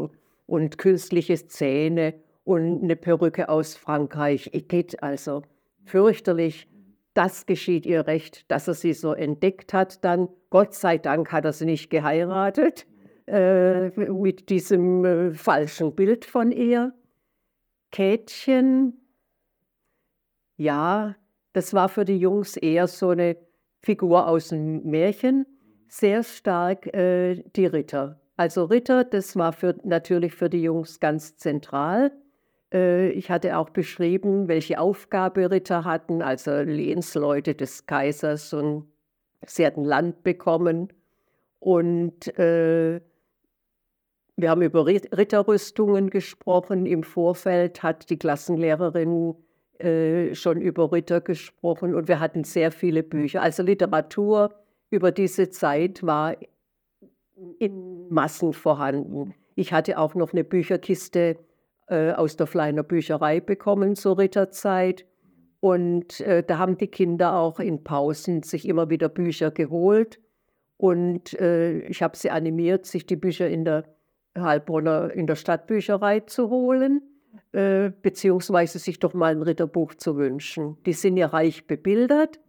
und 0.47 0.77
künstliche 0.77 1.35
Zähne 1.47 2.15
und 2.43 2.83
eine 2.83 2.95
Perücke 2.95 3.47
aus 3.49 3.75
Frankreich. 3.75 4.49
Igitt, 4.53 5.03
also 5.03 5.43
fürchterlich. 5.85 6.67
Das 7.13 7.45
geschieht 7.45 7.85
ihr 7.85 8.07
recht, 8.07 8.49
dass 8.49 8.67
er 8.67 8.73
sie 8.73 8.93
so 8.93 9.13
entdeckt 9.13 9.73
hat. 9.73 10.03
Dann, 10.03 10.29
Gott 10.49 10.73
sei 10.73 10.97
Dank, 10.97 11.31
hat 11.31 11.45
er 11.45 11.53
sie 11.53 11.65
nicht 11.65 11.89
geheiratet 11.89 12.87
äh, 13.31 13.89
mit 14.11 14.49
diesem 14.49 15.05
äh, 15.05 15.33
falschen 15.33 15.95
Bild 15.95 16.25
von 16.25 16.51
ihr. 16.51 16.93
Kätchen, 17.91 19.01
ja, 20.57 21.15
das 21.53 21.73
war 21.73 21.89
für 21.89 22.05
die 22.05 22.17
Jungs 22.17 22.57
eher 22.57 22.87
so 22.87 23.09
eine 23.09 23.37
Figur 23.81 24.27
aus 24.27 24.49
dem 24.49 24.83
Märchen, 24.83 25.45
sehr 25.87 26.23
stark 26.23 26.93
äh, 26.93 27.43
die 27.55 27.65
Ritter. 27.65 28.19
Also 28.37 28.65
Ritter, 28.65 29.03
das 29.03 29.35
war 29.35 29.53
für, 29.53 29.75
natürlich 29.83 30.33
für 30.33 30.49
die 30.49 30.63
Jungs 30.63 30.99
ganz 30.99 31.37
zentral. 31.37 32.11
Äh, 32.73 33.09
ich 33.11 33.31
hatte 33.31 33.57
auch 33.57 33.69
beschrieben, 33.69 34.47
welche 34.47 34.79
Aufgabe 34.79 35.51
Ritter 35.51 35.83
hatten, 35.83 36.21
also 36.21 36.51
Lehnsleute 36.51 37.55
des 37.55 37.85
Kaisers 37.85 38.53
und 38.53 38.87
sie 39.45 39.65
hatten 39.65 39.83
Land 39.83 40.23
bekommen. 40.23 40.93
Und 41.59 42.37
äh, 42.39 43.01
wir 44.41 44.49
haben 44.49 44.61
über 44.61 44.85
Ritterrüstungen 44.85 46.09
gesprochen. 46.09 46.85
Im 46.85 47.03
Vorfeld 47.03 47.83
hat 47.83 48.09
die 48.09 48.17
Klassenlehrerin 48.17 49.35
äh, 49.79 50.35
schon 50.35 50.61
über 50.61 50.91
Ritter 50.91 51.21
gesprochen 51.21 51.95
und 51.95 52.07
wir 52.07 52.19
hatten 52.19 52.43
sehr 52.43 52.71
viele 52.71 53.03
Bücher. 53.03 53.41
Also 53.41 53.63
Literatur 53.63 54.53
über 54.89 55.11
diese 55.11 55.49
Zeit 55.49 56.03
war 56.03 56.35
in 57.59 58.07
Massen 58.09 58.53
vorhanden. 58.53 59.33
Ich 59.55 59.73
hatte 59.73 59.97
auch 59.97 60.15
noch 60.15 60.33
eine 60.33 60.43
Bücherkiste 60.43 61.37
äh, 61.87 62.11
aus 62.11 62.35
der 62.35 62.47
Fleiner 62.47 62.83
Bücherei 62.83 63.39
bekommen 63.39 63.95
zur 63.95 64.17
Ritterzeit. 64.17 65.05
Und 65.59 66.19
äh, 66.21 66.43
da 66.43 66.57
haben 66.57 66.77
die 66.77 66.87
Kinder 66.87 67.35
auch 67.35 67.59
in 67.59 67.83
Pausen 67.83 68.43
sich 68.43 68.67
immer 68.67 68.89
wieder 68.89 69.09
Bücher 69.09 69.51
geholt. 69.51 70.19
Und 70.77 71.39
äh, 71.39 71.79
ich 71.81 72.01
habe 72.01 72.17
sie 72.17 72.31
animiert, 72.31 72.85
sich 72.85 73.05
die 73.05 73.15
Bücher 73.15 73.47
in 73.47 73.65
der 73.65 73.85
Heilbronner 74.37 75.11
in 75.11 75.27
der 75.27 75.35
Stadtbücherei 75.35 76.21
zu 76.21 76.49
holen, 76.49 77.01
äh, 77.51 77.91
beziehungsweise 78.01 78.79
sich 78.79 78.99
doch 78.99 79.13
mal 79.13 79.31
ein 79.33 79.41
Ritterbuch 79.41 79.95
zu 79.95 80.17
wünschen. 80.17 80.77
Die 80.85 80.93
sind 80.93 81.17
ja 81.17 81.27
reich 81.27 81.67
bebildert. 81.67 82.39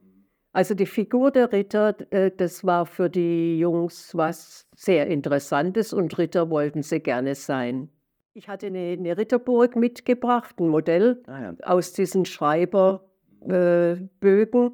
Also 0.52 0.74
die 0.74 0.86
Figur 0.86 1.30
der 1.30 1.50
Ritter, 1.52 1.94
äh, 2.10 2.30
das 2.30 2.64
war 2.64 2.86
für 2.86 3.08
die 3.08 3.58
Jungs 3.58 4.14
was 4.14 4.68
sehr 4.76 5.06
Interessantes 5.06 5.92
und 5.92 6.16
Ritter 6.18 6.50
wollten 6.50 6.82
sie 6.82 7.00
gerne 7.00 7.34
sein. 7.34 7.88
Ich 8.34 8.48
hatte 8.48 8.66
eine, 8.66 8.96
eine 8.98 9.16
Ritterburg 9.16 9.76
mitgebracht, 9.76 10.58
ein 10.58 10.68
Modell 10.68 11.22
ah, 11.26 11.42
ja. 11.42 11.54
aus 11.62 11.92
diesen 11.92 12.24
Schreiberbögen. 12.24 13.02
Äh, 14.66 14.70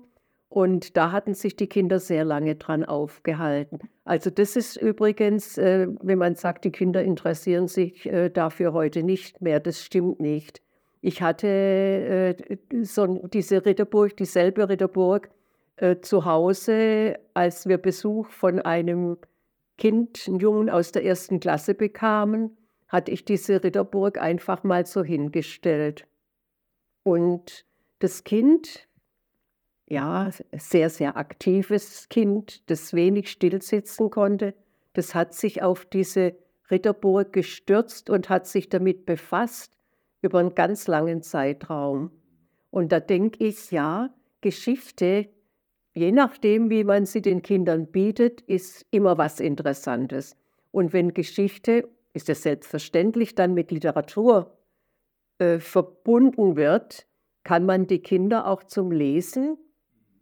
und 0.49 0.97
da 0.97 1.13
hatten 1.13 1.35
sich 1.35 1.57
die 1.57 1.67
Kinder 1.67 2.01
sehr 2.01 2.25
lange 2.25 2.57
dran 2.57 2.85
aufgehalten. 2.85 3.81
Also 4.05 4.31
das 4.31 4.57
ist 4.57 4.77
übrigens, 4.77 5.59
äh, 5.59 5.89
wenn 6.01 6.19
man 6.19 6.35
sagt, 6.37 6.65
die 6.65 6.73
Kinder 6.73 7.03
interessieren 7.03 7.69
sich 7.69 8.07
äh, 8.07 8.31
dafür 8.31 8.73
heute 8.73 9.03
nicht 9.03 9.43
mehr, 9.43 9.61
das 9.61 9.85
stimmt 9.85 10.21
nicht. 10.21 10.63
Ich 11.01 11.23
hatte 11.23 11.47
äh, 11.47 12.57
so 12.83 13.29
diese 13.29 13.65
Ritterburg, 13.65 14.17
dieselbe 14.17 14.69
Ritterburg 14.69 15.31
äh, 15.77 15.97
zu 16.01 16.25
Hause, 16.25 17.19
als 17.35 17.69
wir 17.69 17.79
Besuch 17.79 18.29
von 18.31 18.59
einem 18.61 19.19
Kind, 19.77 20.25
einem 20.27 20.41
Jungen 20.41 20.71
aus 20.71 20.93
der 20.93 21.05
ersten 21.05 21.41
Klasse 21.41 21.75
bekamen, 21.75 22.57
hatte 22.89 23.13
ich 23.13 23.25
diese 23.25 23.63
Ritterburg 23.63 24.19
einfach 24.19 24.65
mal 24.65 24.87
so 24.87 25.05
hingestellt. 25.05 26.07
Und 27.05 27.67
das 28.01 28.25
Kind 28.25 28.88
ja, 29.89 30.31
sehr, 30.53 30.91
sehr 30.91 31.17
aktives 31.17 32.09
Kind, 32.09 32.69
das 32.71 32.93
wenig 32.93 33.31
stillsitzen 33.31 34.11
konnte. 34.11 34.55
Das 34.93 35.15
hat 35.15 35.35
sich 35.35 35.63
auf 35.63 35.87
diese 35.87 36.35
Ritterburg 36.71 37.33
gestürzt 37.33 38.11
und 38.11 38.29
hat 38.29 38.47
sich 38.47 38.69
damit 38.69 39.07
befasst 39.07 39.73
über 40.21 40.41
einen 40.41 40.55
ganz 40.55 40.87
langen 40.89 41.23
Zeitraum. 41.23 42.11
Und 42.71 42.93
da 42.93 43.01
denke 43.01 43.45
ich, 43.45 43.71
ja, 43.71 44.11
Geschichte, 44.43 45.29
je 45.95 46.13
nachdem, 46.13 46.69
wie 46.69 46.85
man 46.85 47.07
sie 47.07 47.23
den 47.23 47.41
Kindern 47.41 47.87
bietet, 47.87 48.43
ist 48.43 48.87
immer 48.91 49.17
was 49.17 49.41
Interessantes. 49.41 50.37
Und 50.71 50.93
wenn 50.93 51.15
Geschichte, 51.15 51.89
ist 52.13 52.29
es 52.29 52.43
selbstverständlich, 52.43 53.35
dann 53.35 53.55
mit 53.55 53.71
Literatur 53.71 54.59
äh, 55.39 55.61
verbunden 55.61 56.57
wird, 56.57 57.07
kann 57.43 57.65
man 57.65 57.87
die 57.87 58.01
Kinder 58.01 58.47
auch 58.47 58.65
zum 58.65 58.91
Lesen 58.91 59.57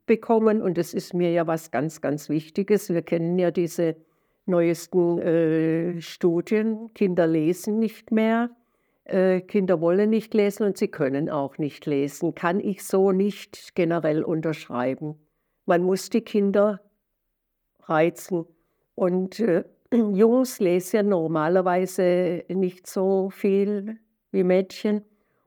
bekommen. 0.06 0.62
Und 0.62 0.78
das 0.78 0.94
ist 0.94 1.14
mir 1.14 1.30
ja 1.32 1.46
was 1.46 1.70
ganz, 1.70 2.00
ganz 2.00 2.28
Wichtiges. 2.28 2.90
Wir 2.90 3.02
kennen 3.02 3.38
ja 3.38 3.50
diese 3.50 3.96
neuesten 4.46 5.18
äh, 5.18 6.00
Studien. 6.00 6.92
Kinder 6.94 7.26
lesen 7.26 7.78
nicht 7.78 8.12
mehr. 8.12 8.50
Äh, 9.04 9.40
Kinder 9.42 9.80
wollen 9.80 10.10
nicht 10.10 10.34
lesen 10.34 10.64
und 10.64 10.76
sie 10.76 10.88
können 10.88 11.30
auch 11.30 11.58
nicht 11.58 11.86
lesen. 11.86 12.34
Kann 12.34 12.60
ich 12.60 12.84
so 12.84 13.12
nicht 13.12 13.74
generell 13.74 14.22
unterschreiben. 14.22 15.16
Man 15.64 15.82
muss 15.82 16.10
die 16.10 16.22
Kinder 16.22 16.80
reizen. 17.82 18.46
Und 18.94 19.40
äh, 19.40 19.64
Jungs 19.92 20.58
lesen 20.58 20.96
ja 20.96 21.02
normalerweise 21.02 22.44
nicht 22.48 22.86
so 22.86 23.30
viel 23.30 23.98
wie 24.32 24.44
Mädchen. 24.44 25.02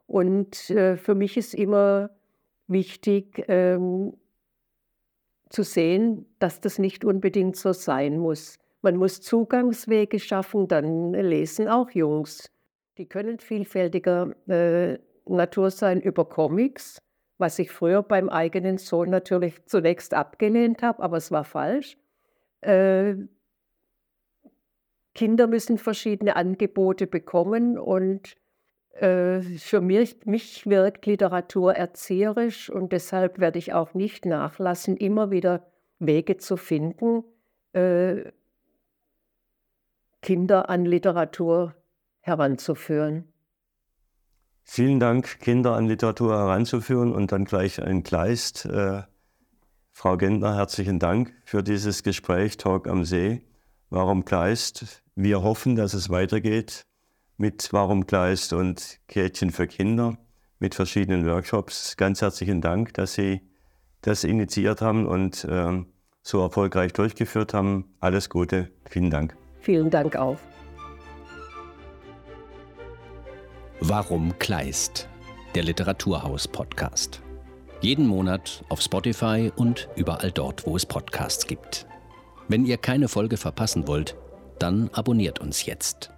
Und 0.08 0.70
äh, 0.70 0.98
für 0.98 1.16
mich 1.16 1.38
ist 1.38 1.54
immer 1.54 2.10
wichtig, 2.68 3.44
ähm, 3.48 4.14
zu 5.50 5.64
sehen, 5.64 6.26
dass 6.40 6.62
das 6.62 6.80
nicht 6.80 7.04
unbedingt 7.04 7.56
so 7.56 7.74
sein 7.74 8.18
muss. 8.18 8.58
Man 8.82 8.96
muss 8.96 9.22
Zugangswege 9.22 10.20
schaffen, 10.20 10.68
dann 10.68 11.14
lesen 11.14 11.68
auch 11.68 11.90
Jungs. 11.92 12.50
Die 12.98 13.08
können 13.08 13.40
vielfältiger 13.40 14.36
äh, 14.48 15.00
Natur 15.26 15.72
sein 15.72 16.02
über 16.02 16.26
Comics, 16.26 17.02
was 17.38 17.60
ich 17.60 17.72
früher 17.72 18.04
beim 18.04 18.30
eigenen 18.30 18.78
Sohn 18.78 19.10
natürlich 19.10 19.66
zunächst 19.66 20.14
abgelehnt 20.14 20.82
habe, 20.82 21.02
aber 21.02 21.18
es 21.18 21.32
war 21.32 21.44
falsch. 21.44 21.98
Äh, 22.62 23.16
Kinder 25.16 25.48
müssen 25.48 25.78
verschiedene 25.78 26.36
Angebote 26.36 27.08
bekommen 27.08 27.78
und 27.78 28.36
für 29.00 29.82
mich, 29.82 30.26
mich 30.26 30.66
wirkt 30.66 31.06
Literatur 31.06 31.76
erzieherisch 31.76 32.70
und 32.70 32.92
deshalb 32.92 33.40
werde 33.40 33.60
ich 33.60 33.74
auch 33.74 33.94
nicht 33.94 34.26
nachlassen, 34.26 34.98
immer 34.98 35.32
wieder 35.32 35.66
Wege 36.00 36.38
zu 36.38 36.58
finden, 36.58 37.24
äh, 37.74 38.32
Kinder 40.22 40.70
an 40.70 40.86
Literatur 40.86 41.76
heranzuführen. 42.20 43.32
Vielen 44.64 45.00
Dank, 45.00 45.40
Kinder 45.40 45.76
an 45.76 45.88
Literatur 45.88 46.34
heranzuführen 46.34 47.14
und 47.14 47.32
dann 47.32 47.46
gleich 47.46 47.82
ein 47.82 48.04
Kleist. 48.04 48.66
Äh, 48.66 49.04
Frau 49.92 50.18
Gentner, 50.18 50.56
herzlichen 50.56 51.00
Dank 51.00 51.34
für 51.46 51.64
dieses 51.64 52.04
Gespräch 52.04 52.58
Talk 52.58 52.88
am 52.88 53.06
See. 53.06 53.42
Warum 53.90 54.26
Kleist? 54.26 55.04
Wir 55.16 55.42
hoffen, 55.42 55.76
dass 55.76 55.94
es 55.94 56.10
weitergeht 56.10 56.89
mit 57.40 57.72
Warum 57.72 58.06
Kleist 58.06 58.52
und 58.52 59.00
Kätchen 59.08 59.52
für 59.52 59.66
Kinder 59.66 60.18
mit 60.60 60.76
verschiedenen 60.76 61.26
Workshops. 61.26 61.96
Ganz 61.96 62.22
herzlichen 62.22 62.60
Dank, 62.60 62.94
dass 62.96 63.14
Sie 63.14 63.42
das 64.02 64.26
initiiert 64.26 64.82
haben 64.82 65.08
und 65.08 65.46
äh, 65.46 65.84
so 66.22 66.42
erfolgreich 66.42 66.92
durchgeführt 66.92 67.54
haben. 67.54 67.96
Alles 68.02 68.30
Gute. 68.30 68.72
Vielen 68.90 69.10
Dank. 69.10 69.38
Vielen 69.62 69.90
Dank 69.90 70.18
auch. 70.18 70.38
Warum 73.80 74.38
Kleist? 74.38 75.08
Der 75.56 75.64
Literaturhaus-Podcast. 75.64 77.22
Jeden 77.80 78.06
Monat 78.06 78.66
auf 78.68 78.82
Spotify 78.82 79.50
und 79.56 79.88
überall 79.96 80.34
dort, 80.34 80.68
wo 80.68 80.76
es 80.76 80.86
Podcasts 80.86 81.48
gibt. 81.48 81.88
Wenn 82.50 82.66
ihr 82.66 82.76
keine 82.76 83.08
Folge 83.08 83.38
verpassen 83.38 83.88
wollt, 83.88 84.18
dann 84.60 84.90
abonniert 84.90 85.40
uns 85.40 85.66
jetzt. 85.66 86.12